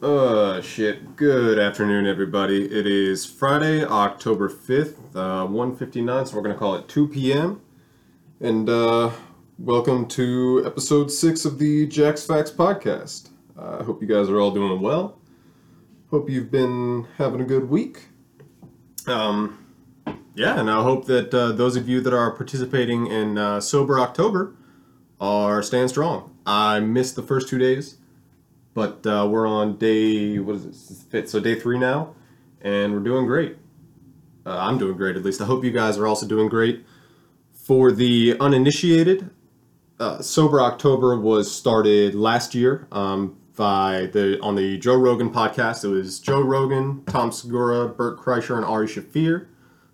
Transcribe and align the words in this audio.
Uh, 0.00 0.60
shit. 0.60 1.16
Good 1.16 1.58
afternoon, 1.58 2.06
everybody. 2.06 2.66
It 2.66 2.86
is 2.86 3.26
Friday, 3.26 3.84
October 3.84 4.48
5th, 4.48 4.94
uh, 5.16 5.44
1.59, 5.44 6.28
so 6.28 6.36
we're 6.36 6.42
going 6.42 6.54
to 6.54 6.58
call 6.58 6.76
it 6.76 6.86
2 6.86 7.08
p.m. 7.08 7.60
And, 8.38 8.70
uh, 8.70 9.10
welcome 9.58 10.06
to 10.10 10.62
episode 10.64 11.10
6 11.10 11.44
of 11.44 11.58
the 11.58 11.88
Jack's 11.88 12.24
Facts 12.24 12.52
podcast. 12.52 13.30
I 13.58 13.62
uh, 13.62 13.82
hope 13.82 14.00
you 14.00 14.06
guys 14.06 14.28
are 14.28 14.38
all 14.38 14.52
doing 14.52 14.80
well. 14.80 15.18
Hope 16.12 16.30
you've 16.30 16.52
been 16.52 17.08
having 17.16 17.40
a 17.40 17.44
good 17.44 17.68
week. 17.68 18.04
Um, 19.08 19.66
yeah, 20.36 20.60
and 20.60 20.70
I 20.70 20.80
hope 20.80 21.06
that 21.06 21.34
uh, 21.34 21.50
those 21.50 21.74
of 21.74 21.88
you 21.88 22.00
that 22.02 22.14
are 22.14 22.30
participating 22.30 23.08
in 23.08 23.36
uh, 23.36 23.60
Sober 23.60 23.98
October 23.98 24.54
are 25.20 25.60
staying 25.60 25.88
strong. 25.88 26.36
I 26.46 26.78
missed 26.78 27.16
the 27.16 27.22
first 27.24 27.48
two 27.48 27.58
days 27.58 27.96
but 28.78 29.04
uh, 29.08 29.26
we're 29.28 29.44
on 29.44 29.76
day 29.76 30.38
what 30.38 30.54
is 30.54 31.04
it? 31.10 31.28
So 31.28 31.40
day 31.40 31.58
three 31.58 31.80
now, 31.80 32.14
and 32.60 32.92
we're 32.92 33.00
doing 33.00 33.26
great. 33.26 33.56
Uh, 34.46 34.56
I'm 34.56 34.78
doing 34.78 34.96
great 34.96 35.16
at 35.16 35.24
least. 35.24 35.40
I 35.40 35.46
hope 35.46 35.64
you 35.64 35.72
guys 35.72 35.98
are 35.98 36.06
also 36.06 36.28
doing 36.28 36.48
great. 36.48 36.86
For 37.52 37.90
the 37.90 38.36
uninitiated, 38.38 39.30
uh, 39.98 40.22
Sober 40.22 40.60
October 40.60 41.18
was 41.18 41.52
started 41.52 42.14
last 42.14 42.54
year 42.54 42.86
um, 42.92 43.36
by 43.56 44.10
the 44.12 44.40
on 44.42 44.54
the 44.54 44.78
Joe 44.78 44.94
Rogan 44.94 45.30
podcast. 45.30 45.82
It 45.82 45.88
was 45.88 46.20
Joe 46.20 46.40
Rogan, 46.40 47.02
Tom 47.06 47.32
Segura, 47.32 47.88
Bert 47.88 48.16
Kreischer, 48.20 48.54
and 48.54 48.64
Ari 48.64 48.86
Shaffir. 48.86 49.48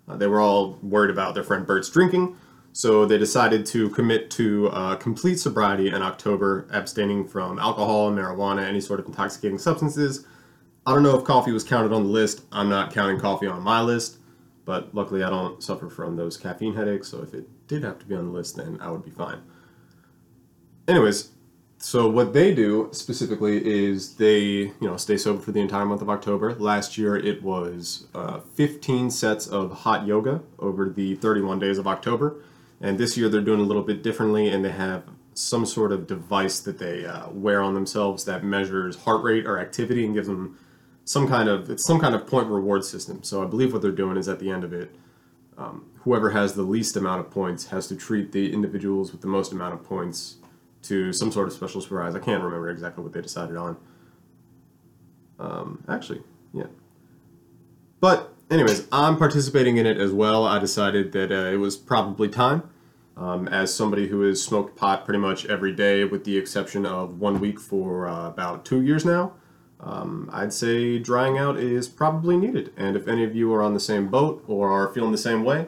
Uh, 0.07 0.15
they 0.15 0.27
were 0.27 0.39
all 0.39 0.77
worried 0.83 1.09
about 1.09 1.33
their 1.33 1.43
friend 1.43 1.65
Bert's 1.65 1.89
drinking, 1.89 2.37
so 2.75 3.05
they 3.05 3.17
decided 3.17 3.65
to 3.65 3.89
commit 3.91 4.29
to 4.29 4.67
uh, 4.67 4.97
complete 4.97 5.39
sobriety 5.39 5.87
in 5.87 6.01
October, 6.01 6.67
abstaining 6.73 7.25
from 7.25 7.57
alcohol, 7.57 8.11
marijuana, 8.11 8.67
any 8.67 8.81
sort 8.81 8.99
of 8.99 9.05
intoxicating 9.05 9.57
substances. 9.57 10.27
I 10.85 10.91
don't 10.91 11.01
know 11.01 11.17
if 11.17 11.23
coffee 11.23 11.53
was 11.53 11.63
counted 11.63 11.93
on 11.93 12.03
the 12.03 12.09
list. 12.09 12.41
I'm 12.51 12.67
not 12.67 12.93
counting 12.93 13.17
coffee 13.17 13.47
on 13.47 13.63
my 13.63 13.79
list, 13.81 14.17
but 14.65 14.93
luckily 14.93 15.23
I 15.23 15.29
don't 15.29 15.63
suffer 15.63 15.89
from 15.89 16.17
those 16.17 16.35
caffeine 16.35 16.75
headaches, 16.75 17.07
so 17.07 17.21
if 17.21 17.33
it 17.33 17.47
did 17.69 17.81
have 17.85 17.97
to 17.99 18.05
be 18.05 18.13
on 18.13 18.25
the 18.25 18.31
list, 18.31 18.57
then 18.57 18.77
I 18.81 18.91
would 18.91 19.05
be 19.05 19.11
fine. 19.11 19.41
Anyways, 20.85 21.31
so 21.77 22.09
what 22.09 22.33
they 22.33 22.53
do 22.53 22.89
specifically 22.91 23.65
is 23.65 24.15
they, 24.15 24.41
you 24.41 24.75
know, 24.81 24.97
stay 24.97 25.15
sober 25.15 25.39
for 25.39 25.53
the 25.53 25.61
entire 25.61 25.85
month 25.85 26.01
of 26.01 26.09
October. 26.09 26.53
Last 26.55 26.97
year 26.97 27.15
it 27.15 27.41
was 27.41 28.07
uh, 28.13 28.41
15 28.41 29.11
sets 29.11 29.47
of 29.47 29.71
hot 29.71 30.05
yoga 30.05 30.41
over 30.59 30.89
the 30.89 31.15
31 31.15 31.59
days 31.59 31.77
of 31.77 31.87
October 31.87 32.41
and 32.85 32.99
this 32.99 33.17
year 33.17 33.29
they're 33.29 33.41
doing 33.41 33.59
a 33.59 33.63
little 33.63 33.81
bit 33.81 34.03
differently, 34.03 34.47
and 34.47 34.63
they 34.63 34.69
have 34.69 35.05
some 35.33 35.65
sort 35.65 35.91
of 35.91 36.05
device 36.05 36.59
that 36.59 36.77
they 36.77 37.03
uh, 37.03 37.29
wear 37.31 37.61
on 37.63 37.73
themselves 37.73 38.25
that 38.25 38.43
measures 38.43 38.95
heart 38.97 39.23
rate 39.23 39.47
or 39.47 39.59
activity 39.59 40.05
and 40.05 40.13
gives 40.13 40.27
them 40.27 40.57
some 41.03 41.27
kind 41.27 41.49
of 41.49 41.69
it's 41.71 41.83
some 41.83 41.99
kind 41.99 42.13
of 42.13 42.27
point 42.27 42.47
reward 42.47 42.85
system. 42.85 43.23
So 43.23 43.41
I 43.41 43.47
believe 43.47 43.73
what 43.73 43.81
they're 43.81 43.91
doing 43.91 44.17
is 44.17 44.29
at 44.29 44.39
the 44.39 44.51
end 44.51 44.63
of 44.63 44.71
it, 44.71 44.95
um, 45.57 45.89
whoever 46.03 46.29
has 46.29 46.53
the 46.53 46.61
least 46.61 46.95
amount 46.95 47.21
of 47.21 47.31
points 47.31 47.65
has 47.67 47.87
to 47.87 47.95
treat 47.95 48.31
the 48.31 48.53
individuals 48.53 49.11
with 49.11 49.21
the 49.21 49.27
most 49.27 49.51
amount 49.51 49.73
of 49.73 49.83
points 49.83 50.35
to 50.83 51.11
some 51.11 51.31
sort 51.31 51.47
of 51.47 51.53
special 51.53 51.81
surprise. 51.81 52.13
I 52.13 52.19
can't 52.19 52.43
remember 52.43 52.69
exactly 52.69 53.03
what 53.03 53.13
they 53.13 53.21
decided 53.21 53.57
on. 53.57 53.77
Um, 55.39 55.83
actually, 55.89 56.21
yeah. 56.53 56.67
But 57.99 58.31
anyways, 58.51 58.87
I'm 58.91 59.17
participating 59.17 59.77
in 59.77 59.87
it 59.87 59.97
as 59.97 60.11
well. 60.11 60.45
I 60.45 60.59
decided 60.59 61.13
that 61.13 61.31
uh, 61.31 61.51
it 61.51 61.57
was 61.57 61.75
probably 61.75 62.29
time. 62.29 62.69
Um, 63.17 63.47
as 63.47 63.73
somebody 63.73 64.07
who 64.07 64.21
has 64.21 64.43
smoked 64.43 64.75
pot 64.75 65.05
pretty 65.05 65.19
much 65.19 65.45
every 65.45 65.71
day, 65.71 66.03
with 66.03 66.25
the 66.25 66.37
exception 66.37 66.85
of 66.85 67.19
one 67.19 67.39
week 67.39 67.59
for 67.59 68.07
uh, 68.07 68.27
about 68.27 68.65
two 68.65 68.81
years 68.81 69.05
now, 69.05 69.33
um, 69.79 70.29
I'd 70.33 70.51
say 70.51 70.99
drying 70.99 71.37
out 71.37 71.57
is 71.57 71.87
probably 71.87 72.35
needed. 72.37 72.73
And 72.75 72.97
if 72.97 73.07
any 73.07 73.23
of 73.23 73.35
you 73.35 73.53
are 73.53 73.61
on 73.61 73.73
the 73.73 73.79
same 73.79 74.09
boat 74.09 74.43
or 74.47 74.69
are 74.69 74.93
feeling 74.93 75.11
the 75.11 75.17
same 75.17 75.43
way, 75.43 75.67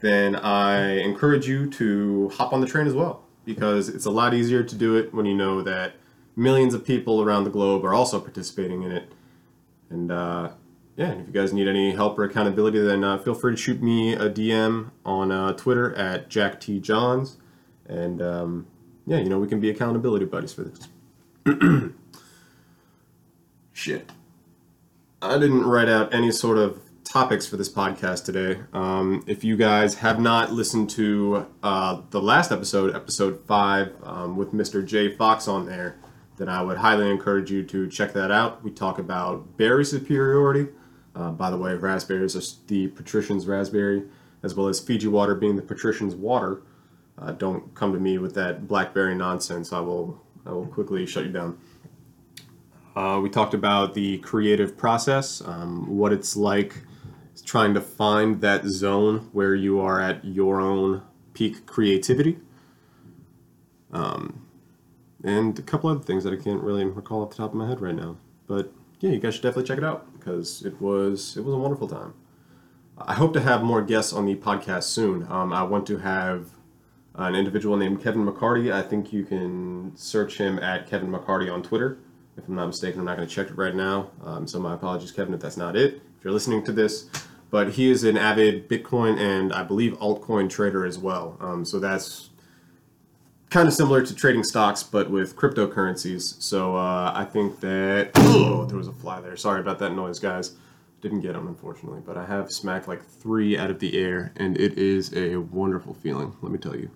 then 0.00 0.36
I 0.36 0.98
encourage 0.98 1.46
you 1.48 1.68
to 1.70 2.30
hop 2.30 2.52
on 2.52 2.60
the 2.60 2.66
train 2.66 2.86
as 2.86 2.94
well 2.94 3.24
because 3.44 3.88
it's 3.88 4.04
a 4.04 4.10
lot 4.10 4.34
easier 4.34 4.62
to 4.62 4.74
do 4.74 4.96
it 4.96 5.12
when 5.12 5.26
you 5.26 5.34
know 5.34 5.62
that 5.62 5.94
millions 6.34 6.74
of 6.74 6.84
people 6.84 7.22
around 7.22 7.44
the 7.44 7.50
globe 7.50 7.84
are 7.84 7.94
also 7.94 8.20
participating 8.20 8.82
in 8.82 8.92
it. 8.92 9.12
And 9.90 10.10
uh, 10.10 10.50
yeah, 10.96 11.10
and 11.10 11.20
if 11.20 11.26
you 11.26 11.32
guys 11.32 11.52
need 11.52 11.68
any 11.68 11.92
help 11.92 12.18
or 12.18 12.24
accountability, 12.24 12.78
then 12.80 13.04
uh, 13.04 13.18
feel 13.18 13.34
free 13.34 13.52
to 13.52 13.56
shoot 13.56 13.82
me 13.82 14.14
a 14.14 14.30
DM 14.30 14.90
on 15.04 15.30
uh, 15.30 15.52
Twitter 15.52 15.94
at 15.94 16.30
Jack 16.30 16.58
T 16.58 16.80
Johns, 16.80 17.36
and 17.86 18.22
um, 18.22 18.66
yeah, 19.06 19.18
you 19.18 19.28
know 19.28 19.38
we 19.38 19.46
can 19.46 19.60
be 19.60 19.68
accountability 19.68 20.24
buddies 20.24 20.54
for 20.54 20.64
this. 20.64 20.88
Shit, 23.72 24.10
I 25.20 25.38
didn't 25.38 25.64
write 25.64 25.88
out 25.88 26.14
any 26.14 26.30
sort 26.30 26.56
of 26.56 26.80
topics 27.04 27.46
for 27.46 27.58
this 27.58 27.68
podcast 27.68 28.24
today. 28.24 28.60
Um, 28.72 29.22
if 29.26 29.44
you 29.44 29.56
guys 29.56 29.96
have 29.96 30.18
not 30.18 30.52
listened 30.52 30.88
to 30.90 31.46
uh, 31.62 32.00
the 32.10 32.22
last 32.22 32.50
episode, 32.50 32.96
episode 32.96 33.44
five, 33.46 33.94
um, 34.02 34.36
with 34.36 34.52
Mr. 34.52 34.84
Jay 34.84 35.14
Fox 35.14 35.46
on 35.46 35.66
there, 35.66 35.98
then 36.38 36.48
I 36.48 36.62
would 36.62 36.78
highly 36.78 37.10
encourage 37.10 37.50
you 37.50 37.62
to 37.64 37.88
check 37.88 38.14
that 38.14 38.30
out. 38.30 38.64
We 38.64 38.70
talk 38.70 38.98
about 38.98 39.56
berry 39.56 39.84
superiority. 39.84 40.68
Uh, 41.16 41.30
by 41.30 41.50
the 41.50 41.56
way, 41.56 41.74
raspberries 41.74 42.36
are 42.36 42.66
the 42.66 42.88
patrician's 42.88 43.46
raspberry, 43.46 44.02
as 44.42 44.54
well 44.54 44.68
as 44.68 44.78
Fiji 44.78 45.08
water 45.08 45.34
being 45.34 45.56
the 45.56 45.62
patrician's 45.62 46.14
water. 46.14 46.60
Uh, 47.18 47.32
don't 47.32 47.74
come 47.74 47.94
to 47.94 47.98
me 47.98 48.18
with 48.18 48.34
that 48.34 48.68
blackberry 48.68 49.14
nonsense. 49.14 49.72
I 49.72 49.80
will 49.80 50.22
I 50.44 50.50
will 50.52 50.66
quickly 50.66 51.06
shut 51.06 51.24
you 51.24 51.32
down. 51.32 51.58
Uh, 52.94 53.18
we 53.22 53.30
talked 53.30 53.54
about 53.54 53.94
the 53.94 54.18
creative 54.18 54.76
process, 54.76 55.42
um, 55.44 55.96
what 55.96 56.12
it's 56.12 56.36
like 56.36 56.82
trying 57.44 57.74
to 57.74 57.80
find 57.80 58.40
that 58.40 58.64
zone 58.64 59.28
where 59.32 59.54
you 59.54 59.80
are 59.80 60.00
at 60.00 60.24
your 60.24 60.60
own 60.60 61.02
peak 61.34 61.66
creativity. 61.66 62.38
Um, 63.92 64.46
and 65.22 65.58
a 65.58 65.62
couple 65.62 65.90
other 65.90 66.00
things 66.00 66.24
that 66.24 66.32
I 66.32 66.42
can't 66.42 66.62
really 66.62 66.84
recall 66.84 67.22
off 67.22 67.30
the 67.30 67.36
top 67.36 67.50
of 67.50 67.56
my 67.56 67.68
head 67.68 67.80
right 67.80 67.94
now. 67.94 68.16
But 68.46 68.72
yeah, 69.00 69.10
you 69.10 69.18
guys 69.18 69.34
should 69.34 69.42
definitely 69.42 69.68
check 69.68 69.78
it 69.78 69.84
out 69.84 70.08
because 70.26 70.64
it 70.64 70.80
was 70.80 71.36
it 71.36 71.44
was 71.44 71.54
a 71.54 71.58
wonderful 71.58 71.86
time. 71.86 72.14
I 72.98 73.14
hope 73.14 73.32
to 73.34 73.40
have 73.40 73.62
more 73.62 73.82
guests 73.82 74.12
on 74.12 74.26
the 74.26 74.34
podcast 74.34 74.84
soon. 74.84 75.26
Um, 75.30 75.52
I 75.52 75.62
want 75.62 75.86
to 75.86 75.98
have 75.98 76.50
an 77.14 77.34
individual 77.34 77.76
named 77.76 78.02
Kevin 78.02 78.26
McCarty. 78.26 78.72
I 78.72 78.82
think 78.82 79.12
you 79.12 79.24
can 79.24 79.92
search 79.96 80.38
him 80.38 80.58
at 80.58 80.88
Kevin 80.88 81.10
McCarty 81.10 81.52
on 81.52 81.62
Twitter. 81.62 81.98
If 82.36 82.48
I'm 82.48 82.56
not 82.56 82.66
mistaken, 82.66 83.00
I'm 83.00 83.06
not 83.06 83.16
going 83.16 83.28
to 83.28 83.34
check 83.34 83.48
it 83.48 83.56
right 83.56 83.74
now. 83.74 84.10
Um, 84.24 84.46
so 84.46 84.58
my 84.58 84.74
apologies, 84.74 85.12
Kevin, 85.12 85.32
if 85.34 85.40
that's 85.40 85.56
not 85.56 85.76
it. 85.76 86.02
If 86.18 86.24
you're 86.24 86.32
listening 86.32 86.64
to 86.64 86.72
this, 86.72 87.08
but 87.50 87.72
he 87.72 87.90
is 87.90 88.02
an 88.02 88.16
avid 88.16 88.68
Bitcoin 88.68 89.18
and 89.18 89.52
I 89.52 89.62
believe 89.62 89.92
altcoin 89.98 90.50
trader 90.50 90.84
as 90.84 90.98
well. 90.98 91.36
Um, 91.40 91.64
so 91.64 91.78
that's 91.78 92.30
kind 93.50 93.68
of 93.68 93.74
similar 93.74 94.04
to 94.04 94.14
trading 94.14 94.42
stocks, 94.42 94.82
but 94.82 95.10
with 95.10 95.36
cryptocurrencies. 95.36 96.40
So 96.42 96.76
uh, 96.76 97.12
I 97.14 97.24
think 97.24 97.60
that 97.60 98.10
oh, 98.16 98.64
there 98.66 98.76
was 98.76 98.88
a 98.88 98.92
fly 98.92 99.20
there. 99.20 99.36
Sorry 99.36 99.60
about 99.60 99.78
that 99.80 99.94
noise, 99.94 100.18
guys. 100.18 100.52
Didn't 101.00 101.20
get 101.20 101.34
them 101.34 101.46
unfortunately, 101.46 102.00
but 102.04 102.16
I 102.16 102.26
have 102.26 102.50
smacked 102.50 102.88
like 102.88 103.04
three 103.04 103.56
out 103.56 103.70
of 103.70 103.78
the 103.78 103.98
air, 103.98 104.32
and 104.36 104.58
it 104.58 104.78
is 104.78 105.14
a 105.14 105.36
wonderful 105.36 105.94
feeling. 105.94 106.34
Let 106.42 106.50
me 106.50 106.58
tell 106.58 106.74
you. 106.74 106.90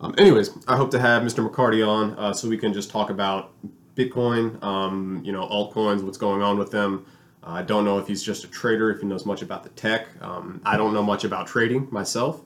Um, 0.00 0.14
anyways, 0.18 0.50
I 0.68 0.76
hope 0.76 0.90
to 0.92 0.98
have 0.98 1.22
Mr. 1.22 1.46
McCarty 1.46 1.86
on 1.86 2.12
uh, 2.18 2.32
so 2.32 2.48
we 2.48 2.58
can 2.58 2.72
just 2.72 2.90
talk 2.90 3.10
about 3.10 3.52
Bitcoin, 3.94 4.62
um, 4.62 5.22
you 5.24 5.32
know, 5.32 5.46
altcoins, 5.46 6.02
what's 6.02 6.18
going 6.18 6.42
on 6.42 6.58
with 6.58 6.70
them. 6.70 7.06
Uh, 7.42 7.52
I 7.52 7.62
don't 7.62 7.84
know 7.84 7.98
if 7.98 8.06
he's 8.06 8.22
just 8.22 8.44
a 8.44 8.48
trader, 8.48 8.90
if 8.90 9.00
he 9.00 9.06
knows 9.06 9.24
much 9.24 9.40
about 9.40 9.62
the 9.62 9.70
tech. 9.70 10.08
Um, 10.20 10.60
I 10.64 10.76
don't 10.76 10.92
know 10.92 11.02
much 11.02 11.24
about 11.24 11.46
trading 11.46 11.88
myself 11.90 12.42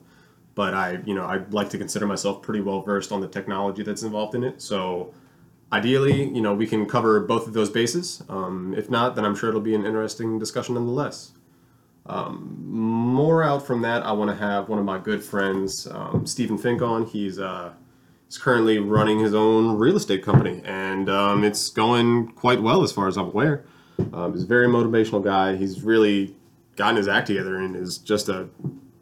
but 0.54 0.74
I, 0.74 1.00
you 1.04 1.14
know, 1.14 1.24
I 1.24 1.38
like 1.50 1.70
to 1.70 1.78
consider 1.78 2.06
myself 2.06 2.42
pretty 2.42 2.60
well 2.60 2.82
versed 2.82 3.12
on 3.12 3.20
the 3.20 3.28
technology 3.28 3.82
that's 3.82 4.02
involved 4.02 4.34
in 4.34 4.44
it. 4.44 4.60
So 4.60 5.14
ideally, 5.72 6.28
you 6.28 6.40
know, 6.40 6.54
we 6.54 6.66
can 6.66 6.86
cover 6.86 7.20
both 7.20 7.46
of 7.46 7.52
those 7.52 7.70
bases. 7.70 8.22
Um, 8.28 8.74
if 8.76 8.90
not, 8.90 9.14
then 9.16 9.24
I'm 9.24 9.36
sure 9.36 9.48
it'll 9.48 9.60
be 9.60 9.74
an 9.74 9.86
interesting 9.86 10.38
discussion 10.38 10.74
nonetheless. 10.74 11.32
Um, 12.06 12.56
more 12.66 13.42
out 13.42 13.66
from 13.66 13.82
that, 13.82 14.04
I 14.04 14.12
want 14.12 14.30
to 14.30 14.36
have 14.36 14.68
one 14.68 14.78
of 14.78 14.84
my 14.84 14.98
good 14.98 15.22
friends, 15.22 15.86
um, 15.86 16.26
Stephen 16.26 16.58
Fink, 16.58 16.82
on. 16.82 17.06
He's 17.06 17.38
uh, 17.38 17.72
he's 18.26 18.38
currently 18.38 18.78
running 18.78 19.20
his 19.20 19.34
own 19.34 19.78
real 19.78 19.96
estate 19.96 20.24
company, 20.24 20.62
and 20.64 21.08
um, 21.08 21.44
it's 21.44 21.68
going 21.68 22.28
quite 22.28 22.62
well 22.62 22.82
as 22.82 22.90
far 22.90 23.06
as 23.06 23.16
I'm 23.16 23.26
aware. 23.26 23.64
Um, 24.12 24.32
he's 24.32 24.44
a 24.44 24.46
very 24.46 24.66
motivational 24.66 25.22
guy. 25.22 25.56
He's 25.56 25.82
really 25.82 26.34
gotten 26.74 26.96
his 26.96 27.06
act 27.06 27.26
together 27.26 27.56
and 27.56 27.76
is 27.76 27.98
just 27.98 28.28
a 28.28 28.48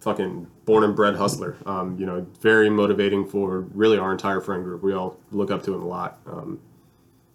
fucking 0.00 0.46
born 0.64 0.84
and 0.84 0.94
bred 0.94 1.16
hustler. 1.16 1.56
Um, 1.66 1.98
you 1.98 2.06
know, 2.06 2.26
very 2.40 2.70
motivating 2.70 3.26
for 3.26 3.60
really 3.74 3.98
our 3.98 4.12
entire 4.12 4.40
friend 4.40 4.64
group. 4.64 4.82
We 4.82 4.92
all 4.92 5.18
look 5.30 5.50
up 5.50 5.62
to 5.64 5.74
him 5.74 5.82
a 5.82 5.86
lot. 5.86 6.20
Um, 6.26 6.60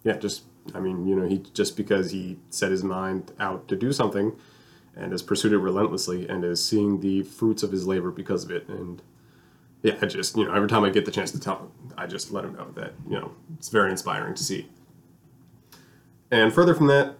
yeah, 0.03 0.17
just 0.17 0.43
I 0.73 0.79
mean, 0.79 1.05
you 1.05 1.15
know, 1.15 1.27
he 1.27 1.39
just 1.53 1.75
because 1.75 2.11
he 2.11 2.37
set 2.49 2.71
his 2.71 2.83
mind 2.83 3.31
out 3.39 3.67
to 3.67 3.75
do 3.75 3.91
something 3.91 4.33
and 4.95 5.11
has 5.11 5.21
pursued 5.21 5.51
it 5.51 5.57
relentlessly 5.57 6.27
and 6.27 6.43
is 6.45 6.63
seeing 6.63 6.99
the 7.01 7.23
fruits 7.23 7.63
of 7.63 7.71
his 7.71 7.87
labor 7.87 8.11
because 8.11 8.43
of 8.43 8.51
it. 8.51 8.67
And 8.67 9.01
yeah, 9.81 9.97
I 10.01 10.05
just 10.05 10.37
you 10.37 10.45
know 10.45 10.53
every 10.53 10.69
time 10.69 10.83
I 10.83 10.89
get 10.89 11.05
the 11.05 11.11
chance 11.11 11.31
to 11.31 11.39
tell 11.39 11.57
him, 11.57 11.71
I 11.97 12.07
just 12.07 12.31
let 12.31 12.45
him 12.45 12.53
know 12.53 12.71
that 12.75 12.93
you 13.07 13.19
know 13.19 13.33
it's 13.57 13.69
very 13.69 13.91
inspiring 13.91 14.35
to 14.35 14.43
see. 14.43 14.69
And 16.31 16.53
further 16.53 16.73
from 16.73 16.87
that, 16.87 17.15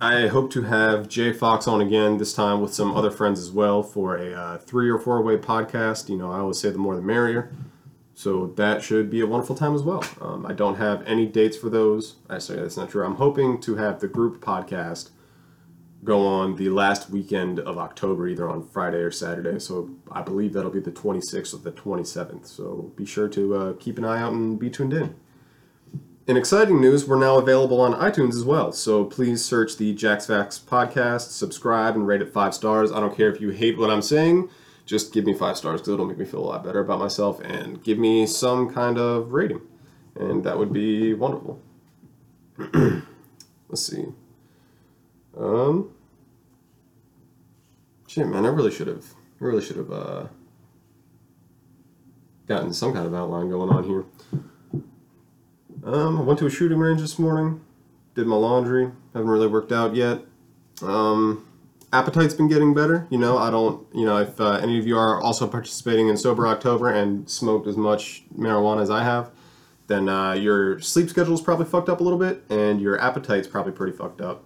I 0.00 0.26
hope 0.26 0.50
to 0.52 0.62
have 0.62 1.08
Jay 1.08 1.32
Fox 1.32 1.68
on 1.68 1.80
again 1.80 2.18
this 2.18 2.34
time 2.34 2.60
with 2.60 2.74
some 2.74 2.96
other 2.96 3.10
friends 3.10 3.38
as 3.38 3.50
well 3.50 3.82
for 3.82 4.16
a 4.16 4.34
uh, 4.34 4.58
three 4.58 4.90
or 4.90 4.98
four 4.98 5.22
way 5.22 5.36
podcast. 5.36 6.08
You 6.08 6.16
know, 6.16 6.32
I 6.32 6.38
always 6.38 6.58
say 6.58 6.70
the 6.70 6.78
more 6.78 6.96
the 6.96 7.02
merrier. 7.02 7.52
So 8.14 8.48
that 8.56 8.82
should 8.82 9.10
be 9.10 9.20
a 9.20 9.26
wonderful 9.26 9.56
time 9.56 9.74
as 9.74 9.82
well. 9.82 10.04
Um, 10.20 10.44
I 10.44 10.52
don't 10.52 10.76
have 10.76 11.06
any 11.06 11.26
dates 11.26 11.56
for 11.56 11.70
those. 11.70 12.16
I 12.28 12.38
say 12.38 12.56
that's 12.56 12.76
not 12.76 12.90
true. 12.90 13.04
I'm 13.04 13.16
hoping 13.16 13.60
to 13.62 13.76
have 13.76 14.00
the 14.00 14.08
group 14.08 14.44
podcast 14.44 15.10
go 16.04 16.26
on 16.26 16.56
the 16.56 16.68
last 16.68 17.10
weekend 17.10 17.60
of 17.60 17.78
October, 17.78 18.26
either 18.26 18.48
on 18.48 18.66
Friday 18.66 18.98
or 18.98 19.10
Saturday. 19.10 19.58
So 19.60 19.90
I 20.10 20.20
believe 20.20 20.52
that'll 20.52 20.70
be 20.70 20.80
the 20.80 20.90
26th 20.90 21.54
or 21.54 21.58
the 21.58 21.72
27th. 21.72 22.46
So 22.46 22.92
be 22.96 23.06
sure 23.06 23.28
to 23.28 23.54
uh, 23.54 23.72
keep 23.74 23.98
an 23.98 24.04
eye 24.04 24.20
out 24.20 24.32
and 24.32 24.58
be 24.58 24.68
tuned 24.68 24.92
in. 24.92 25.14
In 26.24 26.36
exciting 26.36 26.80
news, 26.80 27.04
we're 27.04 27.18
now 27.18 27.36
available 27.36 27.80
on 27.80 27.94
iTunes 27.94 28.36
as 28.36 28.44
well. 28.44 28.70
So 28.70 29.04
please 29.04 29.44
search 29.44 29.76
the 29.76 29.92
Jack's 29.92 30.26
Facts 30.26 30.56
podcast, 30.56 31.30
subscribe, 31.30 31.96
and 31.96 32.06
rate 32.06 32.22
it 32.22 32.32
five 32.32 32.54
stars. 32.54 32.92
I 32.92 33.00
don't 33.00 33.16
care 33.16 33.28
if 33.28 33.40
you 33.40 33.50
hate 33.50 33.76
what 33.76 33.90
I'm 33.90 34.02
saying, 34.02 34.48
just 34.86 35.12
give 35.12 35.24
me 35.24 35.34
five 35.34 35.56
stars 35.56 35.80
because 35.80 35.94
it'll 35.94 36.06
make 36.06 36.18
me 36.18 36.24
feel 36.24 36.38
a 36.38 36.46
lot 36.46 36.62
better 36.62 36.78
about 36.78 37.00
myself 37.00 37.40
and 37.40 37.82
give 37.82 37.98
me 37.98 38.24
some 38.24 38.72
kind 38.72 38.98
of 38.98 39.32
rating. 39.32 39.62
And 40.14 40.44
that 40.44 40.56
would 40.58 40.72
be 40.72 41.12
wonderful. 41.12 41.60
Let's 42.56 43.02
see. 43.84 44.04
Um, 45.36 45.90
shit, 48.06 48.28
man, 48.28 48.46
I 48.46 48.50
really 48.50 48.70
should 48.70 48.86
have, 48.86 49.06
really 49.40 49.62
should 49.64 49.76
have 49.76 49.90
uh, 49.90 50.26
gotten 52.46 52.72
some 52.72 52.92
kind 52.92 53.06
of 53.06 53.14
outline 53.14 53.50
going 53.50 53.70
on 53.70 53.82
here. 53.82 54.04
Um, 55.84 56.18
I 56.18 56.22
went 56.22 56.38
to 56.38 56.46
a 56.46 56.50
shooting 56.50 56.78
range 56.78 57.00
this 57.00 57.18
morning, 57.18 57.60
did 58.14 58.26
my 58.26 58.36
laundry. 58.36 58.90
Haven't 59.14 59.28
really 59.28 59.48
worked 59.48 59.72
out 59.72 59.96
yet. 59.96 60.20
Um, 60.80 61.44
appetite's 61.92 62.34
been 62.34 62.48
getting 62.48 62.72
better. 62.72 63.06
You 63.10 63.18
know, 63.18 63.36
I 63.36 63.50
don't. 63.50 63.84
You 63.92 64.06
know, 64.06 64.18
if 64.18 64.40
uh, 64.40 64.52
any 64.62 64.78
of 64.78 64.86
you 64.86 64.96
are 64.96 65.20
also 65.20 65.46
participating 65.48 66.08
in 66.08 66.16
sober 66.16 66.46
October 66.46 66.88
and 66.88 67.28
smoked 67.28 67.66
as 67.66 67.76
much 67.76 68.22
marijuana 68.36 68.82
as 68.82 68.90
I 68.90 69.02
have, 69.02 69.32
then 69.88 70.08
uh, 70.08 70.32
your 70.32 70.78
sleep 70.80 71.10
schedule 71.10 71.34
is 71.34 71.40
probably 71.40 71.66
fucked 71.66 71.88
up 71.88 72.00
a 72.00 72.04
little 72.04 72.18
bit, 72.18 72.44
and 72.48 72.80
your 72.80 73.00
appetite's 73.00 73.48
probably 73.48 73.72
pretty 73.72 73.96
fucked 73.96 74.20
up. 74.20 74.44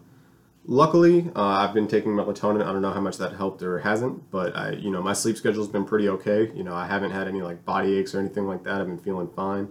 Luckily, 0.69 1.31
uh, 1.37 1.43
I've 1.43 1.75
been 1.75 1.87
taking 1.87 2.13
melatonin. 2.13 2.63
I 2.63 2.73
don't 2.73 2.83
know 2.83 2.93
how 2.93 3.01
much 3.01 3.19
that 3.19 3.35
helped 3.35 3.63
or 3.63 3.81
hasn't, 3.81 4.31
but 4.31 4.57
I, 4.57 4.71
you 4.73 4.91
know, 4.91 5.01
my 5.03 5.13
sleep 5.13 5.37
schedule's 5.37 5.69
been 5.69 5.85
pretty 5.85 6.09
okay. 6.09 6.51
You 6.55 6.65
know, 6.65 6.75
I 6.75 6.87
haven't 6.87 7.13
had 7.13 7.29
any 7.29 7.43
like 7.43 7.65
body 7.65 7.95
aches 7.95 8.15
or 8.15 8.21
anything 8.21 8.47
like 8.47 8.65
that. 8.65 8.81
I've 8.81 8.87
been 8.87 8.99
feeling 8.99 9.29
fine. 9.29 9.69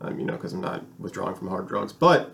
Um, 0.00 0.18
you 0.18 0.26
know, 0.26 0.34
because 0.34 0.52
I'm 0.52 0.60
not 0.60 0.84
withdrawing 0.98 1.34
from 1.34 1.48
hard 1.48 1.68
drugs, 1.68 1.92
but 1.92 2.32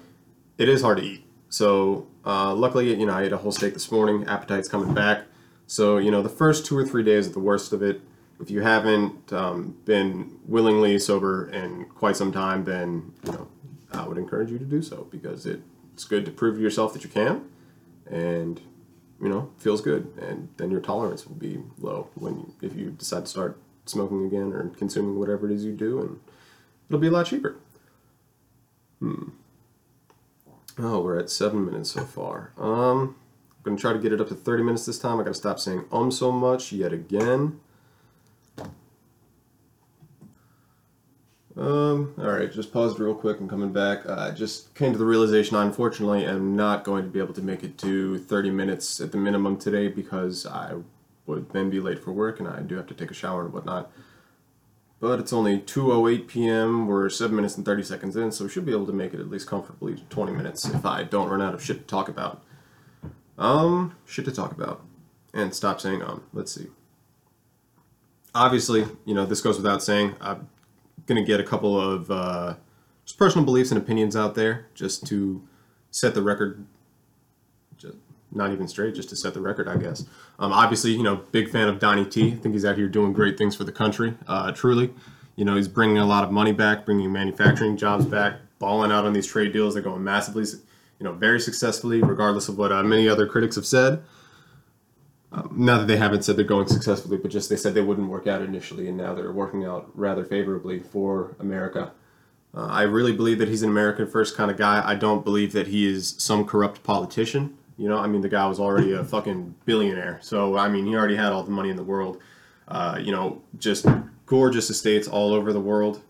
it 0.59 0.69
is 0.69 0.83
hard 0.83 0.99
to 0.99 1.05
eat. 1.05 1.25
So 1.49 2.07
uh, 2.25 2.55
luckily, 2.55 2.95
you 2.95 3.07
know, 3.07 3.13
I 3.13 3.25
ate 3.25 3.33
a 3.33 3.37
whole 3.37 3.53
steak 3.53 3.75
this 3.75 3.91
morning. 3.93 4.25
Appetite's 4.27 4.69
coming 4.69 4.95
back. 4.95 5.25
So 5.67 5.99
you 5.99 6.11
know, 6.11 6.23
the 6.23 6.29
first 6.29 6.67
two 6.67 6.77
or 6.77 6.85
three 6.85 7.03
days 7.03 7.29
are 7.29 7.33
the 7.33 7.41
worst 7.41 7.73
of 7.73 7.83
it. 7.83 8.01
If 8.41 8.51
you 8.51 8.63
haven't 8.63 9.33
um, 9.33 9.77
been 9.85 10.39
willingly 10.47 10.99
sober 10.99 11.51
in 11.51 11.85
quite 11.87 12.17
some 12.17 12.33
time, 12.33 12.65
then 12.65 13.13
you 13.25 13.33
know, 13.33 13.49
I 13.93 14.07
would 14.07 14.19
encourage 14.19 14.51
you 14.51 14.59
to 14.59 14.65
do 14.65 14.83
so 14.83 15.07
because 15.11 15.47
it, 15.47 15.63
it's 15.93 16.05
good 16.05 16.25
to 16.25 16.31
prove 16.31 16.57
to 16.57 16.63
yourself 16.63 16.93
that 16.95 17.05
you 17.05 17.11
can 17.11 17.51
and 18.11 18.61
you 19.21 19.29
know 19.29 19.51
feels 19.59 19.81
good 19.81 20.13
and 20.21 20.49
then 20.57 20.71
your 20.71 20.81
tolerance 20.81 21.27
will 21.27 21.37
be 21.37 21.59
low 21.79 22.09
when 22.15 22.39
you, 22.39 22.55
if 22.63 22.75
you 22.75 22.91
decide 22.91 23.25
to 23.25 23.31
start 23.31 23.59
smoking 23.87 24.25
again 24.25 24.53
or 24.53 24.69
consuming 24.71 25.19
whatever 25.19 25.51
it 25.51 25.55
is 25.55 25.65
you 25.65 25.73
do 25.73 26.01
and 26.01 26.21
it'll 26.91 27.01
be 27.01 27.07
a 27.07 27.11
lot 27.11 27.27
cheaper. 27.27 27.57
Hmm. 28.99 29.31
Oh 30.79 31.01
we're 31.01 31.19
at 31.19 31.31
seven 31.31 31.65
minutes 31.65 31.93
so 31.93 32.05
far. 32.05 32.53
Um 32.59 33.17
i'm 33.57 33.63
gonna 33.65 33.79
try 33.79 33.93
to 33.95 33.99
get 33.99 34.13
it 34.13 34.21
up 34.21 34.29
to 34.29 34.35
30 34.35 34.65
minutes 34.65 34.85
this 34.85 34.99
time. 34.99 35.19
I 35.19 35.23
gotta 35.23 35.35
stop 35.35 35.59
saying 35.59 35.85
um 35.91 36.11
so 36.11 36.31
much 36.31 36.73
yet 36.73 36.93
again. 36.93 37.61
Um, 41.57 42.15
all 42.17 42.31
right, 42.31 42.51
just 42.51 42.73
paused 42.73 42.99
real 42.99 43.15
quick 43.15 43.41
and 43.41 43.51
coming 43.51 43.71
back. 43.73 44.07
I 44.07 44.13
uh, 44.13 44.35
just 44.35 44.75
came 44.75 44.93
to 44.93 44.99
the 44.99 45.05
realization 45.05 45.57
I 45.57 45.65
unfortunately 45.65 46.25
am 46.25 46.57
not 46.57 46.85
going 46.85 47.05
to 47.05 47.11
be 47.11 47.19
able 47.19 47.35
to 47.35 47.43
make 47.43 47.63
it 47.63 47.77
to 47.79 48.19
30 48.19 48.51
minutes 48.51 48.99
at 48.99 49.13
the 49.13 49.19
minimum 49.19 49.59
today 49.59 49.89
because 49.89 50.47
I 50.47 50.77
would 51.27 51.51
then 51.51 51.69
be 51.69 51.79
late 51.79 51.99
for 51.99 52.13
work 52.13 52.41
and 52.41 52.49
I 52.49 52.61
do 52.61 52.77
have 52.77 52.87
to 52.87 52.95
take 52.95 53.11
a 53.11 53.15
shower 53.15 53.45
and 53.45 53.53
whatnot. 53.53 53.93
But 55.01 55.19
it's 55.19 55.33
only 55.33 55.59
2.08 55.59 56.29
p.m. 56.29 56.87
We're 56.87 57.09
7 57.09 57.35
minutes 57.35 57.57
and 57.57 57.65
30 57.65 57.83
seconds 57.85 58.17
in, 58.17 58.31
so 58.31 58.45
we 58.45 58.51
should 58.51 58.67
be 58.67 58.73
able 58.73 58.87
to 58.87 58.93
make 58.93 59.15
it 59.15 59.21
at 59.21 59.31
least 59.31 59.47
comfortably 59.47 60.05
20 60.11 60.33
minutes 60.33 60.67
if 60.67 60.85
I 60.85 61.05
don't 61.05 61.31
run 61.31 61.41
out 61.41 61.55
of 61.55 61.65
shit 61.65 61.79
to 61.79 61.85
talk 61.85 62.09
about. 62.09 62.43
Um, 63.39 63.97
shit 64.05 64.27
to 64.27 64.33
talk 64.33 64.53
about. 64.53 64.85
And 65.33 65.55
stop 65.55 65.81
saying 65.81 66.03
um. 66.03 66.25
Let's 66.33 66.53
see. 66.53 66.67
Obviously, 68.35 68.85
you 69.07 69.15
know, 69.15 69.25
this 69.25 69.41
goes 69.41 69.57
without 69.57 69.83
saying. 69.83 70.17
I'm 70.21 70.49
going 71.07 71.21
to 71.21 71.27
get 71.27 71.41
a 71.41 71.45
couple 71.45 71.81
of 71.81 72.11
uh, 72.11 72.55
just 73.05 73.19
personal 73.19 73.45
beliefs 73.45 73.71
and 73.71 73.81
opinions 73.81 74.15
out 74.15 74.35
there 74.35 74.67
just 74.75 75.07
to 75.07 75.43
set 75.91 76.15
the 76.15 76.23
record. 76.23 76.67
Not 78.33 78.53
even 78.53 78.69
straight, 78.69 78.95
just 78.95 79.09
to 79.09 79.17
set 79.17 79.35
the 79.35 79.41
record, 79.41 79.67
I 79.67 79.77
guess. 79.77 80.05
Um, 80.39 80.53
obviously, 80.53 80.93
you 80.93 81.03
know, 81.03 81.17
big 81.33 81.51
fan 81.51 81.69
of 81.69 81.81
Donnie 81.81 82.05
T. 82.05 82.33
I 82.33 82.37
think 82.37 82.55
he's 82.55 82.65
out 82.65 82.77
here 82.77 82.89
doing 82.89 83.13
great 83.13 83.37
things 83.37 83.57
for 83.57 83.65
the 83.65 83.73
country. 83.73 84.15
Uh, 84.29 84.53
truly, 84.53 84.93
you 85.35 85.45
know, 85.45 85.57
he's 85.57 85.69
bringing 85.69 85.99
a 85.99 86.07
lot 86.07 86.23
of 86.23 86.31
money 86.31 86.53
back, 86.53 86.85
bringing 86.85 87.11
manufacturing 87.13 87.77
jobs 87.77 88.05
back, 88.05 88.37
balling 88.61 88.93
out 88.93 89.05
on 89.05 89.13
these 89.13 89.27
trade 89.27 89.53
deals. 89.53 89.75
They're 89.75 89.83
going 89.83 90.05
massively, 90.05 90.45
you 90.45 91.05
know, 91.05 91.13
very 91.13 91.41
successfully, 91.41 92.03
regardless 92.03 92.49
of 92.49 92.57
what 92.57 92.71
uh, 92.71 92.83
many 92.85 93.09
other 93.09 93.27
critics 93.27 93.57
have 93.57 93.67
said. 93.67 94.03
Um, 95.33 95.65
that 95.67 95.87
they 95.87 95.97
haven't 95.97 96.25
said 96.25 96.37
they're 96.37 96.45
going 96.45 96.67
successfully, 96.67 97.17
but 97.17 97.31
just 97.31 97.51
they 97.51 97.57
said 97.57 97.75
they 97.75 97.83
wouldn't 97.83 98.09
work 98.09 98.27
out 98.27 98.43
initially, 98.43 98.89
and 98.89 98.97
now 98.97 99.15
they're 99.15 99.33
working 99.33 99.65
out 99.65 99.91
rather 99.95 100.25
favorably 100.25 100.81
for 100.81 101.37
America. 101.39 101.93
Uh, 102.53 102.67
I 102.67 102.83
really 102.83 103.13
believe 103.13 103.39
that 103.39 103.49
he's 103.49 103.63
an 103.63 103.71
American 103.71 104.09
first 104.09 104.37
kind 104.37 104.51
of 104.51 104.57
guy. 104.57 104.83
I 104.85 104.97
don't 104.97 105.25
believe 105.25 105.53
that 105.53 105.69
he 105.69 105.89
is 105.89 106.17
some 106.19 106.45
corrupt 106.45 106.83
politician. 106.83 107.57
You 107.81 107.89
know, 107.89 107.97
I 107.97 108.07
mean, 108.09 108.21
the 108.21 108.29
guy 108.29 108.47
was 108.47 108.61
already 108.61 108.93
a 108.93 109.03
fucking 109.03 109.55
billionaire. 109.65 110.19
So, 110.21 110.59
I 110.59 110.69
mean, 110.69 110.85
he 110.85 110.95
already 110.95 111.17
had 111.17 111.33
all 111.33 111.43
the 111.43 111.51
money 111.51 111.71
in 111.71 111.77
the 111.77 111.83
world. 111.83 112.21
Uh, 112.69 112.99
you 113.01 113.11
know, 113.11 113.41
just 113.59 113.87
gorgeous 114.27 114.69
estates 114.69 115.09
all 115.09 115.33
over 115.33 115.51
the 115.51 115.61
world. 115.61 116.03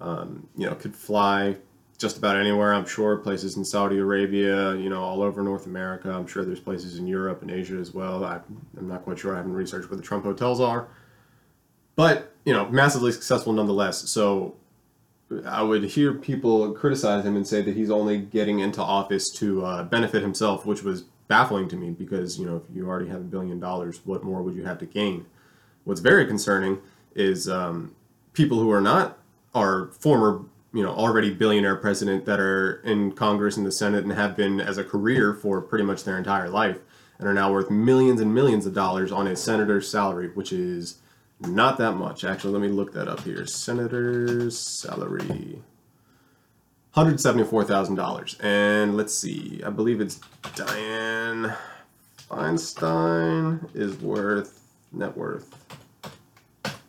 Um, 0.00 0.48
you 0.56 0.66
know, 0.66 0.74
could 0.74 0.96
fly 0.96 1.58
just 1.96 2.18
about 2.18 2.36
anywhere. 2.36 2.74
I'm 2.74 2.86
sure 2.86 3.16
places 3.18 3.56
in 3.56 3.64
Saudi 3.64 3.98
Arabia, 3.98 4.74
you 4.74 4.90
know, 4.90 5.00
all 5.00 5.22
over 5.22 5.44
North 5.44 5.66
America. 5.66 6.10
I'm 6.10 6.26
sure 6.26 6.44
there's 6.44 6.58
places 6.58 6.98
in 6.98 7.06
Europe 7.06 7.40
and 7.40 7.52
Asia 7.52 7.76
as 7.76 7.94
well. 7.94 8.24
I, 8.24 8.40
am 8.76 8.88
not 8.88 9.04
quite 9.04 9.20
sure. 9.20 9.32
I 9.32 9.36
haven't 9.36 9.54
researched 9.54 9.88
where 9.88 9.96
the 9.96 10.02
Trump 10.02 10.24
hotels 10.24 10.60
are, 10.60 10.88
but 11.94 12.34
you 12.44 12.52
know, 12.52 12.68
massively 12.68 13.12
successful 13.12 13.52
nonetheless. 13.52 14.10
So 14.10 14.56
I 15.44 15.62
would 15.62 15.84
hear 15.84 16.12
people 16.14 16.72
criticize 16.72 17.24
him 17.24 17.36
and 17.36 17.46
say 17.46 17.60
that 17.62 17.74
he's 17.74 17.90
only 17.90 18.18
getting 18.18 18.60
into 18.60 18.80
office 18.80 19.28
to 19.38 19.64
uh, 19.64 19.82
benefit 19.82 20.22
himself, 20.22 20.64
which 20.64 20.82
was 20.82 21.02
baffling 21.28 21.68
to 21.68 21.76
me 21.76 21.90
because 21.90 22.38
you 22.38 22.46
know, 22.46 22.56
if 22.56 22.62
you 22.74 22.86
already 22.86 23.08
have 23.08 23.20
a 23.20 23.24
billion 23.24 23.58
dollars, 23.58 24.00
what 24.04 24.22
more 24.22 24.42
would 24.42 24.54
you 24.54 24.64
have 24.64 24.78
to 24.78 24.86
gain? 24.86 25.26
What's 25.84 26.00
very 26.00 26.26
concerning 26.26 26.78
is 27.14 27.48
um, 27.48 27.94
people 28.32 28.58
who 28.58 28.70
are 28.70 28.80
not 28.80 29.18
are 29.54 29.88
former 29.98 30.44
you 30.72 30.82
know 30.82 30.90
already 30.90 31.32
billionaire 31.32 31.76
president 31.76 32.26
that 32.26 32.38
are 32.38 32.80
in 32.82 33.12
Congress 33.12 33.56
and 33.56 33.66
the 33.66 33.72
Senate 33.72 34.04
and 34.04 34.12
have 34.12 34.36
been 34.36 34.60
as 34.60 34.78
a 34.78 34.84
career 34.84 35.34
for 35.34 35.60
pretty 35.60 35.84
much 35.84 36.04
their 36.04 36.18
entire 36.18 36.48
life 36.48 36.78
and 37.18 37.26
are 37.26 37.34
now 37.34 37.50
worth 37.50 37.70
millions 37.70 38.20
and 38.20 38.34
millions 38.34 38.66
of 38.66 38.74
dollars 38.74 39.10
on 39.10 39.26
a 39.26 39.34
senator's 39.34 39.90
salary, 39.90 40.28
which 40.34 40.52
is 40.52 40.98
not 41.40 41.78
that 41.78 41.92
much. 41.92 42.24
Actually, 42.24 42.52
let 42.52 42.62
me 42.62 42.68
look 42.68 42.92
that 42.92 43.08
up 43.08 43.20
here. 43.20 43.46
Senator's 43.46 44.58
salary. 44.58 45.62
$174,000. 46.94 48.42
And 48.42 48.96
let's 48.96 49.14
see, 49.14 49.60
I 49.64 49.70
believe 49.70 50.00
it's 50.00 50.18
Dianne 50.42 51.54
Feinstein 52.30 53.68
is 53.74 53.96
worth, 53.98 54.62
net 54.92 55.16
worth 55.16 55.54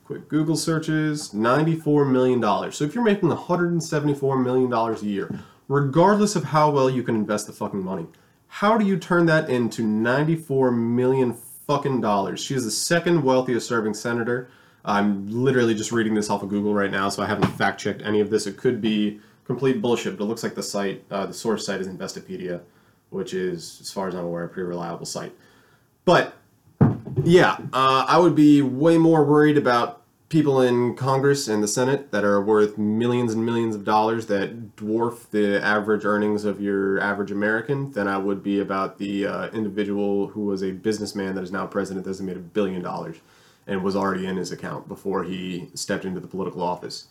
Quick 0.08 0.30
Google 0.30 0.56
searches, 0.56 1.32
$94 1.32 2.10
million. 2.10 2.72
So 2.72 2.86
if 2.86 2.96
you're 2.96 3.04
making 3.04 3.28
$174 3.28 4.42
million 4.42 4.72
a 4.72 5.00
year, 5.02 5.44
regardless 5.68 6.38
of 6.38 6.46
how 6.46 6.72
well 6.72 6.90
you 6.90 7.04
can 7.04 7.14
invest 7.14 7.46
the 7.46 7.52
fucking 7.52 7.84
money, 7.84 8.08
how 8.48 8.78
do 8.78 8.86
you 8.86 8.98
turn 8.98 9.26
that 9.26 9.50
into 9.50 9.84
94 9.84 10.72
million 10.72 11.34
fucking 11.68 12.02
dollars? 12.02 12.44
She 12.44 12.56
is 12.56 12.66
the 12.66 12.72
second 12.72 13.22
wealthiest 13.24 13.68
serving 13.68 13.94
senator. 13.94 14.50
I'm 14.86 15.28
literally 15.28 15.76
just 15.76 15.92
reading 15.92 16.14
this 16.14 16.30
off 16.30 16.42
of 16.42 16.50
Google 16.50 16.74
right 16.74 16.90
now, 16.90 17.10
so 17.10 17.22
I 17.22 17.28
haven't 17.28 17.48
fact 17.52 17.80
checked 17.80 18.02
any 18.02 18.22
of 18.22 18.30
this. 18.30 18.48
It 18.48 18.58
could 18.58 18.82
be 18.82 19.20
complete 19.46 19.82
bullshit, 19.82 20.18
but 20.18 20.24
it 20.24 20.28
looks 20.28 20.44
like 20.44 20.56
the 20.56 20.64
site, 20.64 21.04
uh, 21.12 21.26
the 21.26 21.34
source 21.34 21.66
site 21.66 21.82
is 21.82 21.88
Investopedia, 21.88 22.62
which 23.10 23.34
is, 23.34 23.80
as 23.82 23.92
far 23.92 24.08
as 24.08 24.16
I'm 24.16 24.24
aware, 24.24 24.46
a 24.46 24.50
pretty 24.50 24.68
reliable 24.68 25.06
site. 25.06 25.34
But 26.06 26.34
yeah, 27.24 27.58
uh, 27.74 28.06
I 28.08 28.18
would 28.18 28.36
be 28.36 28.62
way 28.62 28.98
more 28.98 29.26
worried 29.26 29.58
about 29.58 30.02
people 30.30 30.62
in 30.62 30.94
Congress 30.96 31.48
and 31.48 31.64
the 31.64 31.68
Senate 31.68 32.12
that 32.12 32.26
are 32.26 32.42
worth 32.42 32.78
millions 32.78 33.34
and 33.34 33.46
millions 33.46 33.76
of 33.76 33.86
dollars 33.86 34.26
that 34.26 34.76
dwarf 34.76 35.30
the 35.30 35.64
average 35.64 36.04
earnings 36.04 36.44
of 36.44 36.60
your 36.60 37.00
average 37.00 37.32
American 37.32 37.92
than 37.94 38.08
I 38.08 38.18
would 38.18 38.44
be 38.44 38.60
about 38.60 38.98
the 38.98 39.26
uh, 39.26 39.48
individual 39.50 40.28
who 40.28 40.42
was 40.46 40.64
a 40.64 40.72
businessman 40.72 41.36
that 41.36 41.44
is 41.44 41.52
now 41.52 41.66
president 41.66 42.04
that 42.06 42.10
has 42.10 42.22
made 42.22 42.36
a 42.36 42.42
billion 42.42 42.82
dollars 42.82 43.18
and 43.66 43.84
was 43.84 43.96
already 43.96 44.26
in 44.26 44.36
his 44.36 44.52
account 44.52 44.88
before 44.88 45.24
he 45.24 45.70
stepped 45.74 46.04
into 46.04 46.20
the 46.20 46.28
political 46.28 46.62
office. 46.62 47.08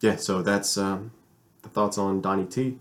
Yeah, 0.00 0.16
so 0.16 0.42
that's 0.42 0.78
um, 0.78 1.10
the 1.62 1.68
thoughts 1.68 1.98
on 1.98 2.20
Donnie 2.20 2.46
T. 2.46 2.78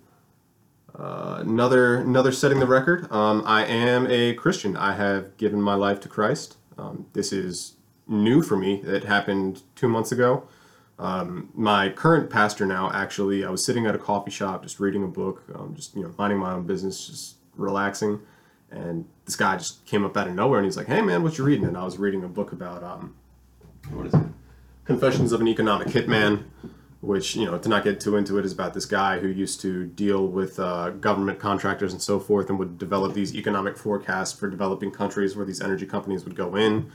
Uh, 0.97 1.37
another 1.41 1.97
another 1.97 2.31
setting 2.31 2.59
the 2.59 2.65
record. 2.65 3.11
Um, 3.11 3.43
I 3.45 3.65
am 3.65 4.07
a 4.07 4.33
Christian. 4.33 4.75
I 4.75 4.93
have 4.93 5.37
given 5.37 5.61
my 5.61 5.75
life 5.75 5.99
to 6.01 6.09
Christ. 6.09 6.57
Um, 6.79 7.05
this 7.13 7.33
is 7.33 7.75
new 8.07 8.41
for 8.41 8.57
me. 8.57 8.81
It 8.81 9.03
happened 9.03 9.61
two 9.75 9.87
months 9.87 10.11
ago. 10.11 10.47
Um, 10.97 11.49
my 11.53 11.89
current 11.89 12.29
pastor 12.29 12.65
now, 12.65 12.91
actually, 12.93 13.45
I 13.45 13.49
was 13.49 13.63
sitting 13.63 13.85
at 13.85 13.95
a 13.95 13.97
coffee 13.97 14.31
shop 14.31 14.63
just 14.63 14.79
reading 14.79 15.03
a 15.03 15.07
book, 15.07 15.43
um, 15.55 15.75
just 15.75 15.95
you 15.95 16.03
know, 16.03 16.13
minding 16.17 16.39
my 16.39 16.53
own 16.53 16.65
business, 16.65 17.07
just 17.07 17.35
relaxing, 17.55 18.19
and 18.71 19.05
this 19.25 19.35
guy 19.35 19.55
just 19.55 19.85
came 19.85 20.05
up 20.05 20.17
out 20.17 20.27
of 20.27 20.35
nowhere 20.35 20.59
and 20.59 20.65
he's 20.65 20.75
like, 20.75 20.87
"Hey 20.87 21.01
man, 21.01 21.23
what 21.23 21.37
you 21.37 21.45
reading?" 21.45 21.65
And 21.65 21.77
I 21.77 21.85
was 21.85 21.97
reading 21.97 22.23
a 22.23 22.27
book 22.27 22.51
about 22.51 22.83
um, 22.83 23.15
what 23.91 24.07
is 24.07 24.13
it? 24.13 24.27
Confessions 24.83 25.31
of 25.31 25.39
an 25.39 25.47
Economic 25.47 25.87
Hitman 25.87 26.45
which 27.01 27.35
you 27.35 27.45
know 27.45 27.57
to 27.57 27.69
not 27.69 27.83
get 27.83 27.99
too 27.99 28.17
into 28.17 28.37
it 28.37 28.43
is 28.45 28.51
about 28.51 28.73
this 28.73 28.85
guy 28.85 29.19
who 29.19 29.27
used 29.27 29.61
to 29.61 29.85
deal 29.85 30.27
with 30.27 30.59
uh, 30.59 30.89
government 30.89 31.39
contractors 31.39 31.93
and 31.93 32.01
so 32.01 32.19
forth 32.19 32.49
and 32.49 32.59
would 32.59 32.77
develop 32.77 33.13
these 33.13 33.33
economic 33.35 33.77
forecasts 33.77 34.37
for 34.37 34.49
developing 34.49 34.91
countries 34.91 35.35
where 35.35 35.45
these 35.45 35.61
energy 35.61 35.85
companies 35.85 36.25
would 36.25 36.35
go 36.35 36.55
in 36.55 36.91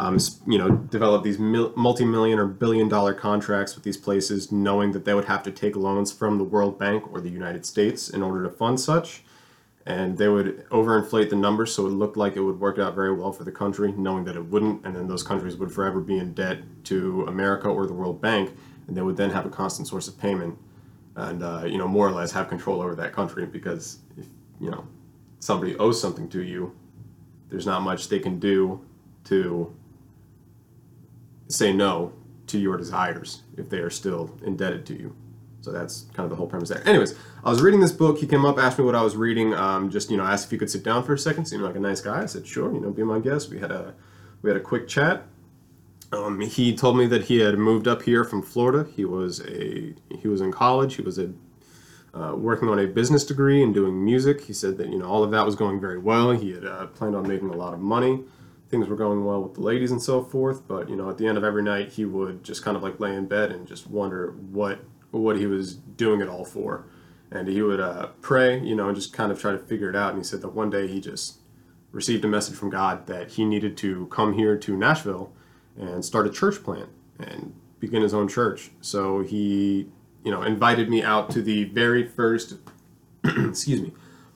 um, 0.00 0.18
you 0.46 0.58
know 0.58 0.70
develop 0.70 1.22
these 1.22 1.38
mil- 1.38 1.72
multi-million 1.76 2.38
or 2.38 2.46
billion 2.46 2.88
dollar 2.88 3.14
contracts 3.14 3.76
with 3.76 3.84
these 3.84 3.96
places 3.96 4.50
knowing 4.50 4.90
that 4.90 5.04
they 5.04 5.14
would 5.14 5.26
have 5.26 5.42
to 5.42 5.52
take 5.52 5.76
loans 5.76 6.10
from 6.10 6.36
the 6.36 6.44
world 6.44 6.76
bank 6.76 7.12
or 7.12 7.20
the 7.20 7.30
united 7.30 7.64
states 7.64 8.10
in 8.10 8.22
order 8.22 8.42
to 8.42 8.50
fund 8.50 8.78
such. 8.80 9.22
And 9.86 10.16
they 10.16 10.28
would 10.28 10.66
overinflate 10.70 11.28
the 11.28 11.36
numbers 11.36 11.74
so 11.74 11.86
it 11.86 11.90
looked 11.90 12.16
like 12.16 12.36
it 12.36 12.40
would 12.40 12.58
work 12.58 12.78
out 12.78 12.94
very 12.94 13.12
well 13.12 13.32
for 13.32 13.44
the 13.44 13.52
country 13.52 13.92
knowing 13.92 14.24
that 14.24 14.34
it 14.34 14.46
wouldn't 14.46 14.84
and 14.86 14.96
then 14.96 15.06
those 15.08 15.22
countries 15.22 15.56
would 15.58 15.70
forever 15.70 16.00
be 16.00 16.16
in 16.18 16.32
debt 16.32 16.60
to 16.84 17.26
america 17.28 17.68
or 17.68 17.86
the 17.86 17.92
world 17.92 18.18
bank 18.18 18.50
and 18.86 18.96
they 18.96 19.02
would 19.02 19.16
then 19.16 19.30
have 19.30 19.46
a 19.46 19.50
constant 19.50 19.88
source 19.88 20.08
of 20.08 20.18
payment 20.18 20.58
and 21.16 21.42
uh, 21.42 21.62
you 21.64 21.78
know 21.78 21.88
more 21.88 22.08
or 22.08 22.12
less 22.12 22.32
have 22.32 22.48
control 22.48 22.80
over 22.80 22.94
that 22.94 23.12
country 23.12 23.46
because 23.46 23.98
if 24.16 24.26
you 24.60 24.70
know 24.70 24.86
somebody 25.40 25.76
owes 25.76 26.00
something 26.00 26.28
to 26.28 26.42
you 26.42 26.74
there's 27.50 27.66
not 27.66 27.82
much 27.82 28.08
they 28.08 28.18
can 28.18 28.38
do 28.38 28.84
to 29.24 29.74
say 31.48 31.72
no 31.72 32.12
to 32.46 32.58
your 32.58 32.76
desires 32.76 33.42
if 33.56 33.68
they 33.68 33.78
are 33.78 33.90
still 33.90 34.36
indebted 34.44 34.84
to 34.86 34.94
you. 34.94 35.14
So 35.60 35.72
that's 35.72 36.02
kind 36.12 36.24
of 36.24 36.30
the 36.30 36.36
whole 36.36 36.46
premise 36.46 36.68
there. 36.68 36.86
Anyways 36.86 37.14
i 37.42 37.50
was 37.50 37.62
reading 37.62 37.80
this 37.80 37.92
book. 37.92 38.18
He 38.18 38.26
came 38.26 38.44
up 38.44 38.58
asked 38.58 38.78
me 38.78 38.84
what 38.84 38.94
i 38.94 39.02
was 39.02 39.16
reading 39.16 39.54
um, 39.54 39.90
just 39.90 40.10
you 40.10 40.16
know 40.16 40.24
asked 40.24 40.46
if 40.46 40.50
he 40.50 40.58
could 40.58 40.70
sit 40.70 40.82
down 40.82 41.04
for 41.04 41.14
a 41.14 41.18
second 41.18 41.46
seemed 41.46 41.62
like 41.62 41.76
a 41.76 41.80
nice 41.80 42.00
guy. 42.00 42.22
I 42.22 42.26
said 42.26 42.46
sure 42.46 42.72
you 42.72 42.80
know 42.80 42.90
be 42.90 43.02
my 43.02 43.18
guest. 43.18 43.50
We 43.50 43.58
had 43.60 43.70
a 43.70 43.94
we 44.42 44.50
had 44.50 44.56
a 44.56 44.60
quick 44.62 44.88
chat 44.88 45.26
um, 46.14 46.40
he 46.40 46.74
told 46.74 46.96
me 46.96 47.06
that 47.06 47.24
he 47.24 47.40
had 47.40 47.58
moved 47.58 47.88
up 47.88 48.02
here 48.02 48.24
from 48.24 48.42
Florida. 48.42 48.88
He 48.94 49.04
was 49.04 49.40
a 49.46 49.94
he 50.10 50.28
was 50.28 50.40
in 50.40 50.52
college. 50.52 50.94
He 50.96 51.02
was 51.02 51.18
a 51.18 51.32
uh, 52.14 52.34
working 52.36 52.68
on 52.68 52.78
a 52.78 52.86
business 52.86 53.24
degree 53.24 53.62
and 53.62 53.74
doing 53.74 54.04
music. 54.04 54.42
He 54.42 54.52
said 54.52 54.78
that 54.78 54.88
you 54.88 54.98
know 54.98 55.06
all 55.06 55.24
of 55.24 55.30
that 55.32 55.44
was 55.44 55.56
going 55.56 55.80
very 55.80 55.98
well. 55.98 56.30
He 56.30 56.52
had 56.52 56.64
uh, 56.64 56.86
planned 56.86 57.16
on 57.16 57.26
making 57.26 57.50
a 57.50 57.56
lot 57.56 57.74
of 57.74 57.80
money. 57.80 58.22
Things 58.70 58.88
were 58.88 58.96
going 58.96 59.24
well 59.24 59.42
with 59.42 59.54
the 59.54 59.60
ladies 59.60 59.90
and 59.90 60.00
so 60.00 60.22
forth. 60.22 60.66
But 60.66 60.88
you 60.88 60.96
know 60.96 61.10
at 61.10 61.18
the 61.18 61.26
end 61.26 61.36
of 61.36 61.44
every 61.44 61.62
night 61.62 61.92
he 61.92 62.04
would 62.04 62.44
just 62.44 62.64
kind 62.64 62.76
of 62.76 62.82
like 62.82 63.00
lay 63.00 63.14
in 63.14 63.26
bed 63.26 63.50
and 63.50 63.66
just 63.66 63.88
wonder 63.88 64.32
what 64.32 64.80
what 65.10 65.36
he 65.36 65.46
was 65.46 65.74
doing 65.74 66.20
it 66.20 66.28
all 66.28 66.44
for. 66.44 66.86
And 67.30 67.48
he 67.48 67.62
would 67.62 67.80
uh, 67.80 68.08
pray, 68.20 68.60
you 68.60 68.76
know, 68.76 68.86
and 68.86 68.96
just 68.96 69.12
kind 69.12 69.32
of 69.32 69.40
try 69.40 69.52
to 69.52 69.58
figure 69.58 69.90
it 69.90 69.96
out. 69.96 70.10
And 70.10 70.18
he 70.18 70.24
said 70.24 70.40
that 70.42 70.50
one 70.50 70.70
day 70.70 70.86
he 70.86 71.00
just 71.00 71.38
received 71.90 72.24
a 72.24 72.28
message 72.28 72.54
from 72.56 72.70
God 72.70 73.06
that 73.06 73.32
he 73.32 73.44
needed 73.44 73.76
to 73.78 74.06
come 74.06 74.34
here 74.34 74.56
to 74.56 74.76
Nashville 74.76 75.32
and 75.78 76.04
start 76.04 76.26
a 76.26 76.30
church 76.30 76.62
plant 76.62 76.88
and 77.18 77.54
begin 77.80 78.02
his 78.02 78.14
own 78.14 78.28
church. 78.28 78.70
So 78.80 79.20
he, 79.20 79.88
you 80.24 80.30
know, 80.30 80.42
invited 80.42 80.88
me 80.88 81.02
out 81.02 81.30
to 81.30 81.42
the 81.42 81.64
very 81.64 82.06
first, 82.06 82.54
excuse 83.24 83.80
me, 83.80 83.92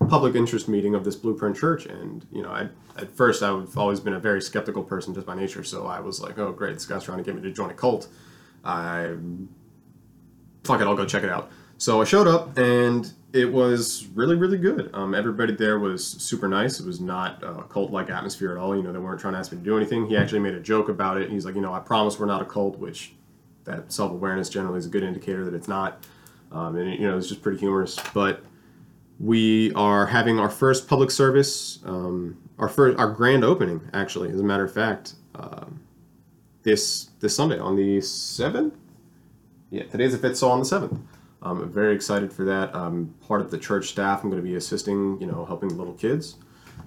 public 0.09 0.35
interest 0.35 0.69
meeting 0.69 0.95
of 0.95 1.05
this 1.05 1.17
Blueprint 1.17 1.57
Church. 1.57 1.87
And 1.87 2.27
you 2.33 2.43
know, 2.43 2.51
I, 2.51 2.69
at 2.97 3.11
first 3.11 3.43
I've 3.43 3.77
always 3.77 4.01
been 4.01 4.15
a 4.15 4.21
very 4.21 4.43
skeptical 4.43 4.83
person 4.83 5.15
just 5.15 5.27
by 5.27 5.35
nature. 5.35 5.65
So 5.65 5.87
I 5.87 6.01
was 6.01 6.21
like, 6.21 6.39
oh 6.39 6.53
great, 6.53 6.75
this 6.75 6.87
guy's 6.87 7.05
trying 7.05 7.19
to 7.19 7.25
get 7.25 7.35
me 7.35 7.43
to 7.43 7.51
join 7.51 7.71
a 7.71 7.75
cult. 7.75 8.09
I 8.65 9.15
fuck 10.65 10.81
it, 10.81 10.87
I'll 10.87 10.97
go 10.97 11.07
check 11.07 11.23
it 11.23 11.31
out. 11.31 11.51
So 11.79 12.01
I 12.01 12.05
showed 12.05 12.27
up 12.27 12.59
and 12.59 13.11
it 13.33 13.53
was 13.53 14.07
really 14.15 14.37
really 14.37 14.59
good. 14.59 14.91
Um, 14.93 15.15
everybody 15.15 15.55
there 15.55 15.79
was 15.79 16.05
super 16.05 16.49
nice. 16.49 16.81
It 16.81 16.87
was 16.87 17.01
not 17.01 17.43
a 17.43 17.63
cult 17.65 17.91
like 17.91 18.11
atmosphere 18.11 18.53
at 18.53 18.59
all. 18.59 18.77
You 18.77 18.83
know 18.83 18.93
they 18.93 18.99
weren't 18.99 19.21
trying 19.21 19.35
to 19.35 19.39
ask 19.39 19.53
me 19.53 19.59
to 19.59 19.65
do 19.65 19.77
anything. 19.77 20.07
He 20.07 20.17
actually 20.17 20.41
made 20.41 20.55
a 20.55 20.61
joke 20.61 20.89
about 20.89 21.19
it. 21.19 21.31
He's 21.31 21.45
like 21.45 21.55
you 21.55 21.61
know 21.61 21.73
i 21.73 21.79
promise 21.79 22.19
we're 22.19 22.27
not 22.27 22.43
a 22.43 22.45
cult 22.45 22.79
which 22.79 23.15
that 23.65 23.93
self-awareness 23.93 24.49
generally 24.49 24.79
is 24.79 24.87
a 24.87 24.89
good 24.89 25.03
indicator 25.03 25.45
that 25.45 25.55
it's 25.55 25.69
not. 25.69 26.05
Um, 26.51 26.77
and 26.77 26.93
you 26.99 27.07
know 27.09 27.17
it's 27.17 27.29
just 27.29 27.43
pretty 27.43 27.59
humorous. 27.59 27.97
But 28.13 28.43
we 29.21 29.73
are 29.75 30.07
having 30.07 30.39
our 30.39 30.49
first 30.49 30.89
public 30.89 31.11
service 31.11 31.81
um, 31.85 32.37
our 32.59 32.69
first 32.69 32.99
our 32.99 33.11
grand 33.11 33.45
opening 33.45 33.81
actually 33.93 34.31
as 34.31 34.41
a 34.41 34.45
matter 34.45 34.65
of 34.65 34.73
fact 34.73 35.15
um, 35.35 35.81
this 36.63 37.11
this 37.21 37.35
sunday 37.35 37.59
on 37.59 37.75
the 37.75 37.99
7th 37.99 38.73
yeah 39.71 39.83
today's 39.85 40.19
the 40.19 40.29
5th 40.29 40.37
so 40.37 40.49
on 40.51 40.61
the 40.61 40.65
7th 40.65 41.01
I'm 41.41 41.71
very 41.71 41.95
excited 41.95 42.33
for 42.33 42.45
that. 42.45 42.75
I'm 42.75 43.15
part 43.27 43.41
of 43.41 43.51
the 43.51 43.59
church 43.59 43.89
staff. 43.89 44.23
I'm 44.23 44.31
going 44.31 44.43
to 44.43 44.49
be 44.49 44.57
assisting, 44.57 45.21
you 45.21 45.27
know, 45.27 45.45
helping 45.45 45.77
little 45.77 45.95
kids 45.95 46.37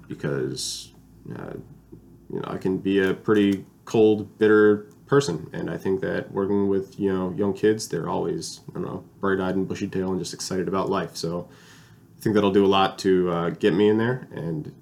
because, 0.07 0.93
uh, 1.33 1.53
you 2.29 2.39
know, 2.39 2.47
I 2.47 2.57
can 2.57 2.77
be 2.77 2.99
a 2.99 3.13
pretty 3.13 3.65
cold, 3.85 4.37
bitter 4.37 4.87
person, 5.07 5.49
and 5.51 5.69
I 5.69 5.77
think 5.77 5.99
that 6.01 6.31
working 6.31 6.69
with 6.69 6.97
you 6.97 7.11
know 7.13 7.33
young 7.35 7.53
kids, 7.53 7.89
they're 7.89 8.07
always 8.07 8.61
I 8.69 8.73
don't 8.75 8.83
know 8.83 9.03
bright-eyed 9.19 9.55
and 9.55 9.67
bushy-tailed 9.67 10.11
and 10.11 10.19
just 10.19 10.33
excited 10.33 10.69
about 10.69 10.89
life. 10.89 11.17
So 11.17 11.49
I 12.17 12.21
think 12.21 12.35
that'll 12.35 12.51
do 12.51 12.65
a 12.65 12.67
lot 12.67 12.97
to 12.99 13.29
uh, 13.29 13.49
get 13.49 13.73
me 13.73 13.89
in 13.89 13.97
there. 13.97 14.27
And 14.31 14.73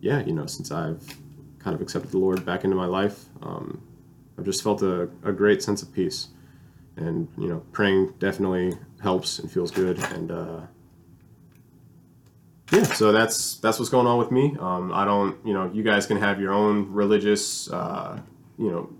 yeah, 0.00 0.24
you 0.24 0.32
know, 0.32 0.46
since 0.46 0.72
I've 0.72 1.06
kind 1.60 1.74
of 1.74 1.80
accepted 1.80 2.10
the 2.10 2.18
Lord 2.18 2.44
back 2.44 2.64
into 2.64 2.76
my 2.76 2.86
life, 2.86 3.26
um, 3.42 3.80
I've 4.36 4.44
just 4.44 4.62
felt 4.62 4.82
a, 4.82 5.02
a 5.22 5.32
great 5.32 5.62
sense 5.62 5.82
of 5.82 5.92
peace 5.92 6.28
and 6.98 7.28
you 7.38 7.48
know 7.48 7.62
praying 7.72 8.12
definitely 8.18 8.74
helps 9.02 9.38
and 9.38 9.50
feels 9.50 9.70
good 9.70 9.98
and 10.12 10.30
uh, 10.30 10.60
yeah 12.72 12.82
so 12.82 13.12
that's 13.12 13.56
that's 13.58 13.78
what's 13.78 13.90
going 13.90 14.06
on 14.06 14.18
with 14.18 14.30
me. 14.30 14.56
Um, 14.60 14.92
i 14.92 15.04
don't 15.04 15.36
you 15.46 15.54
know 15.54 15.70
you 15.72 15.82
guys 15.82 16.06
can 16.06 16.18
have 16.18 16.40
your 16.40 16.52
own 16.52 16.92
religious 16.92 17.70
uh, 17.70 18.20
you 18.58 18.70
know 18.70 18.90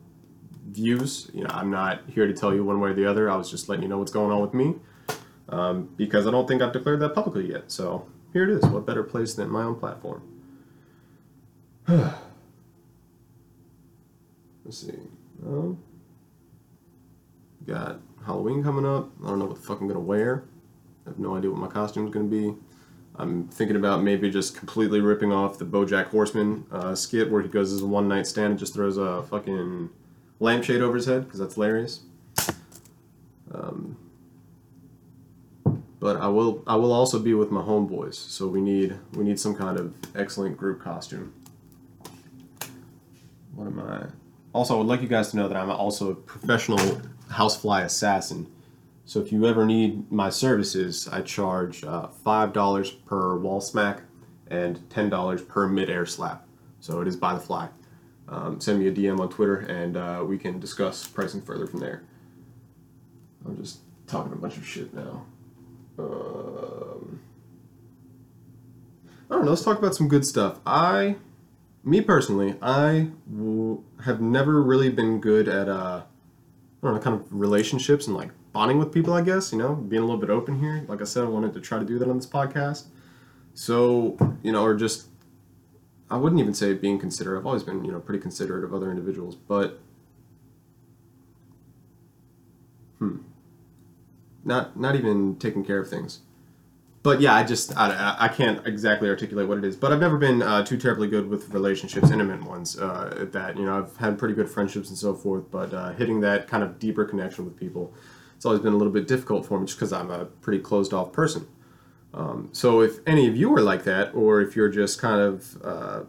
views. 0.70 1.30
You 1.34 1.44
know 1.44 1.50
i'm 1.50 1.70
not 1.70 2.02
here 2.08 2.26
to 2.26 2.34
tell 2.34 2.54
you 2.54 2.64
one 2.64 2.80
way 2.80 2.90
or 2.90 2.94
the 2.94 3.06
other. 3.06 3.30
I 3.30 3.36
was 3.36 3.50
just 3.50 3.68
letting 3.68 3.82
you 3.82 3.88
know 3.88 3.98
what's 3.98 4.12
going 4.12 4.30
on 4.30 4.40
with 4.40 4.54
me 4.54 4.76
um, 5.48 5.90
because 5.96 6.26
i 6.26 6.30
don't 6.30 6.46
think 6.46 6.62
i've 6.62 6.72
declared 6.72 7.00
that 7.00 7.14
publicly 7.14 7.50
yet. 7.50 7.70
So 7.70 8.06
here 8.32 8.44
it 8.44 8.50
is. 8.50 8.64
What 8.66 8.86
better 8.86 9.02
place 9.02 9.34
than 9.34 9.50
my 9.50 9.64
own 9.64 9.76
platform? 9.76 10.22
Let's 11.88 12.14
see. 14.86 14.92
Um, 15.46 15.78
got 17.68 18.00
Halloween 18.24 18.62
coming 18.62 18.86
up. 18.86 19.10
I 19.22 19.28
don't 19.28 19.38
know 19.38 19.44
what 19.46 19.56
the 19.56 19.62
fuck 19.62 19.80
I'm 19.80 19.86
gonna 19.86 20.00
wear. 20.00 20.44
I 21.06 21.10
have 21.10 21.18
no 21.18 21.36
idea 21.36 21.50
what 21.50 21.60
my 21.60 21.68
costume 21.68 22.06
is 22.06 22.12
gonna 22.12 22.26
be. 22.26 22.54
I'm 23.16 23.48
thinking 23.48 23.76
about 23.76 24.02
maybe 24.02 24.30
just 24.30 24.56
completely 24.56 25.00
ripping 25.00 25.32
off 25.32 25.58
the 25.58 25.64
BoJack 25.64 26.06
Horseman 26.06 26.64
uh, 26.70 26.94
skit 26.94 27.30
where 27.30 27.42
he 27.42 27.48
goes 27.48 27.72
as 27.72 27.82
a 27.82 27.86
one 27.86 28.08
night 28.08 28.26
stand 28.26 28.50
and 28.52 28.58
just 28.58 28.74
throws 28.74 28.96
a 28.96 29.24
fucking 29.24 29.90
lampshade 30.40 30.80
over 30.80 30.96
his 30.96 31.06
head 31.06 31.24
because 31.24 31.40
that's 31.40 31.54
hilarious. 31.54 32.00
Um, 33.52 33.96
but 36.00 36.16
I 36.16 36.28
will 36.28 36.62
I 36.66 36.76
will 36.76 36.92
also 36.92 37.18
be 37.18 37.34
with 37.34 37.50
my 37.50 37.60
homeboys, 37.60 38.14
so 38.14 38.46
we 38.46 38.60
need 38.60 38.96
we 39.14 39.24
need 39.24 39.40
some 39.40 39.54
kind 39.54 39.78
of 39.78 39.94
excellent 40.14 40.56
group 40.56 40.80
costume. 40.80 41.34
What 43.54 43.66
am 43.66 43.80
I? 43.80 44.06
Also, 44.52 44.74
I 44.74 44.78
would 44.78 44.86
like 44.86 45.02
you 45.02 45.08
guys 45.08 45.30
to 45.32 45.36
know 45.36 45.48
that 45.48 45.56
I'm 45.56 45.70
also 45.70 46.12
a 46.12 46.14
professional 46.14 47.00
housefly 47.30 47.82
assassin. 47.84 48.46
So 49.04 49.20
if 49.20 49.32
you 49.32 49.46
ever 49.46 49.64
need 49.64 50.10
my 50.12 50.28
services, 50.28 51.08
I 51.10 51.22
charge 51.22 51.82
uh, 51.84 52.08
$5 52.24 53.04
per 53.06 53.36
wall 53.36 53.60
smack 53.60 54.02
and 54.48 54.78
$10 54.90 55.48
per 55.48 55.66
mid-air 55.66 56.06
slap. 56.06 56.46
So 56.80 57.00
it 57.00 57.08
is 57.08 57.16
by 57.16 57.34
the 57.34 57.40
fly. 57.40 57.68
Um, 58.28 58.60
send 58.60 58.78
me 58.78 58.88
a 58.88 58.92
DM 58.92 59.20
on 59.20 59.30
Twitter 59.30 59.60
and 59.60 59.96
uh, 59.96 60.24
we 60.26 60.36
can 60.36 60.60
discuss 60.60 61.06
pricing 61.06 61.40
further 61.40 61.66
from 61.66 61.80
there. 61.80 62.02
I'm 63.46 63.56
just 63.56 63.80
talking 64.06 64.32
a 64.32 64.36
bunch 64.36 64.58
of 64.58 64.66
shit 64.66 64.92
now. 64.92 65.24
Um, 65.98 67.20
I 69.30 69.34
don't 69.34 69.44
know. 69.44 69.50
Let's 69.50 69.64
talk 69.64 69.78
about 69.78 69.94
some 69.94 70.08
good 70.08 70.24
stuff. 70.24 70.60
I 70.66 71.16
me 71.84 72.00
personally, 72.00 72.56
I 72.60 73.08
w- 73.30 73.82
have 74.04 74.20
never 74.20 74.62
really 74.62 74.90
been 74.90 75.20
good 75.20 75.48
at 75.48 75.68
uh, 75.68 76.02
I 76.82 76.86
don't 76.86 76.94
know, 76.94 77.00
kind 77.00 77.20
of 77.20 77.26
relationships 77.30 78.06
and 78.06 78.16
like 78.16 78.30
bonding 78.52 78.78
with 78.78 78.92
people. 78.92 79.12
I 79.12 79.22
guess 79.22 79.52
you 79.52 79.58
know, 79.58 79.74
being 79.74 80.02
a 80.02 80.04
little 80.04 80.20
bit 80.20 80.30
open 80.30 80.60
here. 80.60 80.84
Like 80.88 81.00
I 81.00 81.04
said, 81.04 81.24
I 81.24 81.28
wanted 81.28 81.54
to 81.54 81.60
try 81.60 81.78
to 81.78 81.84
do 81.84 81.98
that 81.98 82.08
on 82.08 82.16
this 82.16 82.26
podcast. 82.26 82.84
So 83.54 84.16
you 84.42 84.52
know, 84.52 84.62
or 84.62 84.74
just 84.74 85.08
I 86.10 86.16
wouldn't 86.16 86.40
even 86.40 86.54
say 86.54 86.74
being 86.74 86.98
considerate. 86.98 87.40
I've 87.40 87.46
always 87.46 87.64
been 87.64 87.84
you 87.84 87.92
know 87.92 88.00
pretty 88.00 88.20
considerate 88.20 88.64
of 88.64 88.72
other 88.72 88.90
individuals, 88.90 89.34
but 89.34 89.80
hmm, 92.98 93.18
not 94.44 94.78
not 94.78 94.94
even 94.94 95.36
taking 95.36 95.64
care 95.64 95.80
of 95.80 95.90
things 95.90 96.20
but 97.02 97.20
yeah, 97.20 97.34
I 97.34 97.44
just 97.44 97.76
I, 97.76 98.16
I 98.18 98.28
can't 98.28 98.66
exactly 98.66 99.08
articulate 99.08 99.48
what 99.48 99.58
it 99.58 99.64
is. 99.64 99.76
But 99.76 99.92
I've 99.92 100.00
never 100.00 100.18
been 100.18 100.42
uh, 100.42 100.64
too 100.64 100.76
terribly 100.76 101.08
good 101.08 101.28
with 101.28 101.50
relationships, 101.50 102.10
intimate 102.10 102.42
ones. 102.44 102.78
Uh, 102.78 103.26
that 103.32 103.56
you 103.56 103.64
know 103.64 103.78
I've 103.78 103.96
had 103.98 104.18
pretty 104.18 104.34
good 104.34 104.48
friendships 104.48 104.88
and 104.88 104.98
so 104.98 105.14
forth, 105.14 105.50
but 105.50 105.72
uh, 105.72 105.92
hitting 105.92 106.20
that 106.20 106.48
kind 106.48 106.62
of 106.62 106.78
deeper 106.78 107.04
connection 107.04 107.44
with 107.44 107.56
people, 107.56 107.94
it's 108.36 108.44
always 108.44 108.60
been 108.60 108.72
a 108.72 108.76
little 108.76 108.92
bit 108.92 109.06
difficult 109.06 109.46
for 109.46 109.60
me, 109.60 109.66
just 109.66 109.78
because 109.78 109.92
I'm 109.92 110.10
a 110.10 110.24
pretty 110.24 110.58
closed 110.58 110.92
off 110.92 111.12
person. 111.12 111.46
Um, 112.14 112.48
so 112.52 112.80
if 112.80 112.98
any 113.06 113.28
of 113.28 113.36
you 113.36 113.54
are 113.54 113.60
like 113.60 113.84
that, 113.84 114.14
or 114.14 114.40
if 114.40 114.56
you're 114.56 114.70
just 114.70 115.00
kind 115.00 115.20
of 115.20 115.56
uh, 115.62 116.00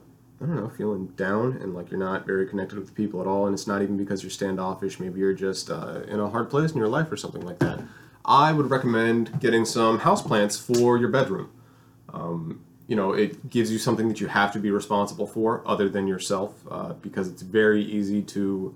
I 0.41 0.46
don't 0.46 0.55
know 0.55 0.69
feeling 0.69 1.08
down 1.10 1.53
and 1.62 1.75
like 1.75 1.91
you're 1.91 2.00
not 2.00 2.25
very 2.25 2.48
connected 2.48 2.79
with 2.79 2.96
people 2.96 3.22
at 3.22 3.27
all, 3.27 3.46
and 3.46 3.53
it's 3.53 3.67
not 3.67 3.84
even 3.84 3.96
because 3.96 4.24
you're 4.24 4.31
standoffish, 4.31 5.00
maybe 5.00 5.19
you're 5.19 5.34
just 5.34 5.69
uh, 5.69 6.01
in 6.08 6.19
a 6.19 6.29
hard 6.29 6.50
place 6.50 6.72
in 6.72 6.77
your 6.77 6.88
life 6.88 7.12
or 7.12 7.17
something 7.17 7.46
like 7.46 7.60
that 7.60 7.79
I 8.25 8.51
would 8.51 8.69
recommend 8.69 9.39
getting 9.39 9.65
some 9.65 9.99
houseplants 9.99 10.59
for 10.59 10.97
your 10.97 11.09
bedroom. 11.09 11.51
Um, 12.13 12.63
you 12.88 12.95
know, 12.95 13.13
it 13.13 13.49
gives 13.49 13.71
you 13.71 13.77
something 13.77 14.07
that 14.07 14.19
you 14.19 14.27
have 14.27 14.51
to 14.53 14.59
be 14.59 14.71
responsible 14.71 15.27
for 15.27 15.61
other 15.65 15.89
than 15.89 16.07
yourself 16.07 16.55
uh, 16.71 16.93
because 16.93 17.27
it's 17.27 17.43
very 17.43 17.83
easy 17.83 18.21
to 18.23 18.75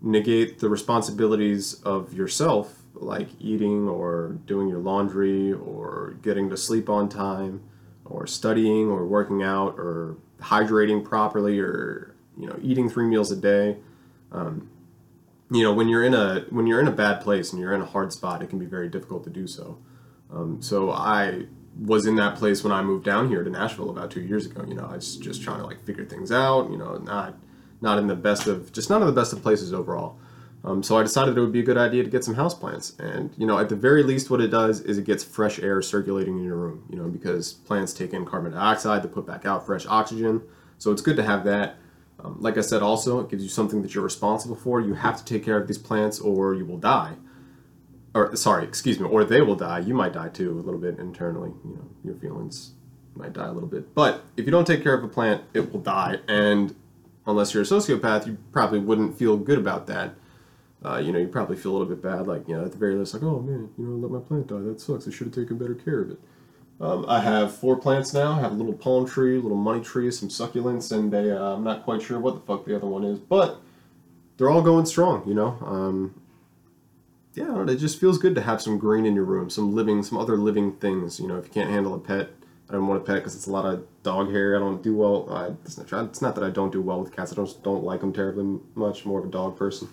negate 0.00 0.58
the 0.58 0.68
responsibilities 0.68 1.74
of 1.82 2.14
yourself, 2.14 2.82
like 2.94 3.28
eating 3.38 3.88
or 3.88 4.38
doing 4.46 4.68
your 4.68 4.78
laundry 4.78 5.52
or 5.52 6.16
getting 6.22 6.48
to 6.50 6.56
sleep 6.56 6.88
on 6.88 7.08
time 7.08 7.62
or 8.06 8.26
studying 8.26 8.88
or 8.88 9.04
working 9.04 9.42
out 9.42 9.78
or 9.78 10.16
hydrating 10.40 11.04
properly 11.04 11.60
or, 11.60 12.14
you 12.38 12.46
know, 12.46 12.58
eating 12.62 12.88
three 12.88 13.06
meals 13.06 13.30
a 13.30 13.36
day. 13.36 13.76
Um, 14.32 14.68
you 15.52 15.62
know 15.62 15.72
when 15.72 15.88
you're 15.88 16.04
in 16.04 16.14
a 16.14 16.46
when 16.50 16.66
you're 16.66 16.80
in 16.80 16.88
a 16.88 16.92
bad 16.92 17.20
place 17.20 17.52
and 17.52 17.60
you're 17.60 17.74
in 17.74 17.80
a 17.80 17.86
hard 17.86 18.12
spot 18.12 18.42
it 18.42 18.48
can 18.48 18.58
be 18.58 18.66
very 18.66 18.88
difficult 18.88 19.24
to 19.24 19.30
do 19.30 19.46
so. 19.46 19.78
Um, 20.32 20.62
so 20.62 20.90
i 20.90 21.46
was 21.78 22.06
in 22.06 22.16
that 22.16 22.36
place 22.36 22.62
when 22.62 22.72
i 22.72 22.82
moved 22.82 23.04
down 23.04 23.28
here 23.28 23.42
to 23.42 23.50
nashville 23.50 23.90
about 23.90 24.10
two 24.10 24.20
years 24.20 24.46
ago 24.46 24.64
you 24.66 24.74
know 24.74 24.86
i 24.90 24.96
was 24.96 25.16
just 25.16 25.42
trying 25.42 25.58
to 25.58 25.66
like 25.66 25.82
figure 25.84 26.04
things 26.04 26.30
out 26.30 26.70
you 26.70 26.76
know 26.76 26.96
not 26.98 27.34
not 27.80 27.98
in 27.98 28.06
the 28.06 28.16
best 28.16 28.46
of 28.46 28.72
just 28.72 28.88
not 28.88 29.00
in 29.02 29.06
the 29.06 29.12
best 29.12 29.32
of 29.32 29.42
places 29.42 29.72
overall. 29.74 30.18
Um, 30.64 30.82
so 30.82 30.96
i 30.96 31.02
decided 31.02 31.36
it 31.36 31.40
would 31.40 31.52
be 31.52 31.60
a 31.60 31.64
good 31.64 31.76
idea 31.76 32.04
to 32.04 32.10
get 32.10 32.24
some 32.24 32.36
houseplants 32.36 32.98
and 33.00 33.34
you 33.36 33.46
know 33.46 33.58
at 33.58 33.68
the 33.68 33.76
very 33.76 34.02
least 34.04 34.30
what 34.30 34.40
it 34.40 34.48
does 34.48 34.80
is 34.80 34.96
it 34.96 35.04
gets 35.04 35.24
fresh 35.24 35.58
air 35.58 35.82
circulating 35.82 36.38
in 36.38 36.44
your 36.44 36.56
room 36.56 36.84
you 36.88 36.96
know 36.96 37.08
because 37.08 37.52
plants 37.52 37.92
take 37.92 38.12
in 38.12 38.24
carbon 38.24 38.52
dioxide 38.52 39.02
to 39.02 39.08
put 39.08 39.26
back 39.26 39.44
out 39.44 39.66
fresh 39.66 39.86
oxygen. 39.86 40.40
So 40.78 40.92
it's 40.92 41.02
good 41.02 41.16
to 41.16 41.22
have 41.22 41.44
that 41.44 41.76
um, 42.24 42.36
like 42.40 42.56
I 42.56 42.60
said, 42.60 42.82
also, 42.82 43.20
it 43.20 43.28
gives 43.28 43.42
you 43.42 43.48
something 43.48 43.82
that 43.82 43.94
you're 43.94 44.04
responsible 44.04 44.56
for. 44.56 44.80
You 44.80 44.94
have 44.94 45.16
to 45.18 45.24
take 45.24 45.44
care 45.44 45.56
of 45.56 45.66
these 45.66 45.78
plants 45.78 46.20
or 46.20 46.54
you 46.54 46.64
will 46.64 46.78
die. 46.78 47.14
Or, 48.14 48.36
sorry, 48.36 48.64
excuse 48.64 49.00
me, 49.00 49.08
or 49.08 49.24
they 49.24 49.40
will 49.40 49.56
die. 49.56 49.80
You 49.80 49.94
might 49.94 50.12
die 50.12 50.28
too, 50.28 50.52
a 50.52 50.60
little 50.60 50.80
bit 50.80 50.98
internally. 50.98 51.50
You 51.64 51.76
know, 51.76 51.88
your 52.04 52.14
feelings 52.14 52.72
might 53.14 53.32
die 53.32 53.46
a 53.46 53.52
little 53.52 53.68
bit. 53.68 53.94
But 53.94 54.22
if 54.36 54.44
you 54.44 54.52
don't 54.52 54.66
take 54.66 54.82
care 54.82 54.94
of 54.94 55.02
a 55.02 55.08
plant, 55.08 55.42
it 55.54 55.72
will 55.72 55.80
die. 55.80 56.18
And 56.28 56.74
unless 57.26 57.54
you're 57.54 57.62
a 57.62 57.66
sociopath, 57.66 58.26
you 58.26 58.38
probably 58.52 58.78
wouldn't 58.78 59.18
feel 59.18 59.36
good 59.36 59.58
about 59.58 59.86
that. 59.88 60.14
Uh, 60.84 60.98
you 60.98 61.12
know, 61.12 61.18
you 61.18 61.28
probably 61.28 61.56
feel 61.56 61.72
a 61.72 61.74
little 61.74 61.88
bit 61.88 62.02
bad, 62.02 62.26
like, 62.26 62.46
you 62.48 62.56
know, 62.56 62.64
at 62.64 62.72
the 62.72 62.78
very 62.78 62.96
least, 62.96 63.14
like, 63.14 63.22
oh 63.22 63.40
man, 63.40 63.70
you 63.78 63.84
know, 63.84 63.96
let 63.96 64.10
my 64.10 64.18
plant 64.18 64.48
die. 64.48 64.58
That 64.58 64.80
sucks. 64.80 65.06
I 65.06 65.12
should 65.12 65.28
have 65.28 65.34
taken 65.34 65.56
better 65.56 65.74
care 65.74 66.00
of 66.00 66.10
it. 66.10 66.20
Um, 66.82 67.06
I 67.08 67.20
have 67.20 67.54
four 67.54 67.76
plants 67.76 68.12
now. 68.12 68.32
I 68.32 68.40
have 68.40 68.50
a 68.50 68.54
little 68.56 68.72
palm 68.72 69.06
tree, 69.06 69.38
a 69.38 69.40
little 69.40 69.56
money 69.56 69.80
tree, 69.80 70.10
some 70.10 70.28
succulents, 70.28 70.90
and 70.90 71.14
a, 71.14 71.40
uh, 71.40 71.54
I'm 71.54 71.62
not 71.62 71.84
quite 71.84 72.02
sure 72.02 72.18
what 72.18 72.34
the 72.34 72.40
fuck 72.40 72.64
the 72.64 72.74
other 72.74 72.88
one 72.88 73.04
is, 73.04 73.20
but 73.20 73.60
they're 74.36 74.50
all 74.50 74.62
going 74.62 74.84
strong, 74.84 75.22
you 75.24 75.32
know? 75.32 75.56
Um, 75.64 76.20
yeah, 77.34 77.64
it 77.68 77.76
just 77.76 78.00
feels 78.00 78.18
good 78.18 78.34
to 78.34 78.40
have 78.40 78.60
some 78.60 78.78
green 78.78 79.06
in 79.06 79.14
your 79.14 79.24
room, 79.24 79.48
some 79.48 79.72
living, 79.72 80.02
some 80.02 80.18
other 80.18 80.36
living 80.36 80.72
things. 80.72 81.20
You 81.20 81.28
know, 81.28 81.36
if 81.36 81.46
you 81.46 81.52
can't 81.52 81.70
handle 81.70 81.94
a 81.94 82.00
pet, 82.00 82.30
I 82.68 82.72
don't 82.72 82.88
want 82.88 83.00
a 83.00 83.04
pet 83.04 83.16
because 83.16 83.36
it's 83.36 83.46
a 83.46 83.52
lot 83.52 83.64
of 83.64 83.86
dog 84.02 84.32
hair. 84.32 84.56
I 84.56 84.58
don't 84.58 84.82
do 84.82 84.96
well. 84.96 85.28
I, 85.30 85.52
it's, 85.64 85.78
not, 85.78 86.06
it's 86.06 86.20
not 86.20 86.34
that 86.34 86.42
I 86.42 86.50
don't 86.50 86.72
do 86.72 86.82
well 86.82 87.00
with 87.00 87.14
cats. 87.14 87.32
I 87.32 87.36
don't 87.36 87.62
don't 87.62 87.84
like 87.84 88.00
them 88.00 88.12
terribly 88.12 88.58
much. 88.74 89.06
More 89.06 89.20
of 89.20 89.24
a 89.24 89.30
dog 89.30 89.56
person. 89.56 89.88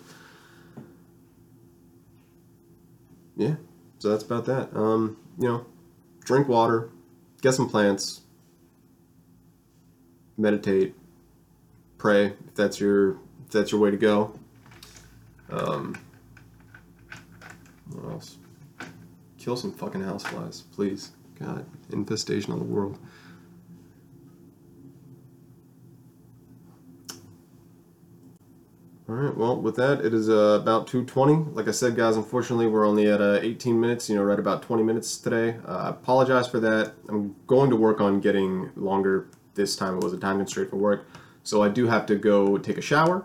Yeah, 3.36 3.54
so 4.00 4.10
that's 4.10 4.24
about 4.24 4.44
that. 4.46 4.76
Um, 4.76 5.16
you 5.38 5.48
know, 5.48 5.66
drink 6.30 6.46
water, 6.46 6.88
get 7.42 7.52
some 7.54 7.68
plants, 7.68 8.20
meditate, 10.38 10.94
pray 11.98 12.26
if 12.26 12.54
that's 12.54 12.78
your 12.78 13.14
if 13.46 13.50
that's 13.50 13.72
your 13.72 13.80
way 13.80 13.90
to 13.90 13.96
go. 13.96 14.38
Um, 15.50 15.96
what 17.90 18.12
else? 18.12 18.38
Kill 19.38 19.56
some 19.56 19.72
fucking 19.72 20.02
houseflies, 20.02 20.62
please. 20.70 21.10
God, 21.40 21.66
infestation 21.90 22.52
on 22.52 22.60
the 22.60 22.64
world. 22.64 22.96
All 29.10 29.16
right. 29.16 29.36
Well, 29.36 29.60
with 29.60 29.74
that, 29.74 30.04
it 30.04 30.14
is 30.14 30.30
uh, 30.30 30.60
about 30.62 30.86
2:20. 30.86 31.52
Like 31.52 31.66
I 31.66 31.72
said, 31.72 31.96
guys, 31.96 32.16
unfortunately, 32.16 32.68
we're 32.68 32.86
only 32.86 33.10
at 33.10 33.20
uh, 33.20 33.40
18 33.42 33.80
minutes. 33.80 34.08
You 34.08 34.14
know, 34.14 34.22
right 34.22 34.38
about 34.38 34.62
20 34.62 34.84
minutes 34.84 35.18
today. 35.18 35.56
Uh, 35.66 35.78
I 35.78 35.88
apologize 35.88 36.46
for 36.46 36.60
that. 36.60 36.92
I'm 37.08 37.34
going 37.48 37.70
to 37.70 37.76
work 37.76 38.00
on 38.00 38.20
getting 38.20 38.70
longer. 38.76 39.26
This 39.56 39.74
time 39.74 39.96
it 39.96 40.04
was 40.04 40.12
a 40.12 40.16
time 40.16 40.36
constraint 40.36 40.70
for 40.70 40.76
work, 40.76 41.08
so 41.42 41.60
I 41.60 41.68
do 41.68 41.88
have 41.88 42.06
to 42.06 42.14
go 42.14 42.56
take 42.56 42.78
a 42.78 42.80
shower. 42.80 43.24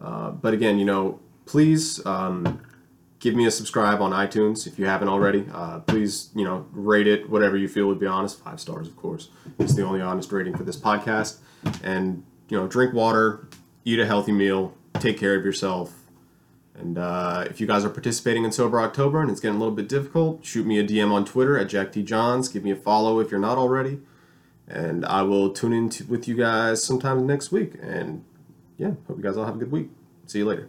Uh, 0.00 0.30
but 0.30 0.54
again, 0.54 0.78
you 0.78 0.86
know, 0.86 1.20
please 1.44 2.04
um, 2.06 2.62
give 3.18 3.34
me 3.34 3.44
a 3.44 3.50
subscribe 3.50 4.00
on 4.00 4.12
iTunes 4.12 4.66
if 4.66 4.78
you 4.78 4.86
haven't 4.86 5.08
already. 5.08 5.46
Uh, 5.52 5.80
please, 5.80 6.30
you 6.34 6.44
know, 6.44 6.66
rate 6.72 7.06
it 7.06 7.28
whatever 7.28 7.58
you 7.58 7.68
feel 7.68 7.86
would 7.86 8.00
be 8.00 8.06
honest. 8.06 8.42
Five 8.42 8.60
stars, 8.60 8.88
of 8.88 8.96
course. 8.96 9.28
It's 9.58 9.74
the 9.74 9.82
only 9.82 10.00
honest 10.00 10.32
rating 10.32 10.56
for 10.56 10.64
this 10.64 10.78
podcast. 10.78 11.36
And 11.84 12.24
you 12.48 12.56
know, 12.56 12.66
drink 12.66 12.94
water, 12.94 13.46
eat 13.84 13.98
a 13.98 14.06
healthy 14.06 14.32
meal 14.32 14.72
take 15.00 15.18
care 15.18 15.34
of 15.34 15.44
yourself. 15.44 15.94
And 16.74 16.96
uh, 16.96 17.44
if 17.50 17.60
you 17.60 17.66
guys 17.66 17.84
are 17.84 17.90
participating 17.90 18.44
in 18.44 18.52
Sober 18.52 18.80
October 18.80 19.20
and 19.20 19.30
it's 19.30 19.40
getting 19.40 19.56
a 19.56 19.58
little 19.58 19.74
bit 19.74 19.88
difficult, 19.88 20.44
shoot 20.44 20.64
me 20.66 20.78
a 20.78 20.84
DM 20.86 21.10
on 21.10 21.24
Twitter 21.24 21.58
at 21.58 21.68
Jack 21.68 21.92
D. 21.92 22.02
Johns. 22.02 22.48
Give 22.48 22.62
me 22.62 22.70
a 22.70 22.76
follow 22.76 23.18
if 23.18 23.30
you're 23.30 23.40
not 23.40 23.58
already. 23.58 24.00
And 24.68 25.04
I 25.06 25.22
will 25.22 25.50
tune 25.50 25.72
in 25.72 25.88
to, 25.90 26.04
with 26.04 26.28
you 26.28 26.36
guys 26.36 26.84
sometime 26.84 27.26
next 27.26 27.50
week. 27.50 27.72
And 27.82 28.24
yeah, 28.76 28.92
hope 29.08 29.16
you 29.16 29.22
guys 29.22 29.36
all 29.36 29.46
have 29.46 29.56
a 29.56 29.58
good 29.58 29.72
week. 29.72 29.90
See 30.26 30.38
you 30.38 30.44
later. 30.44 30.68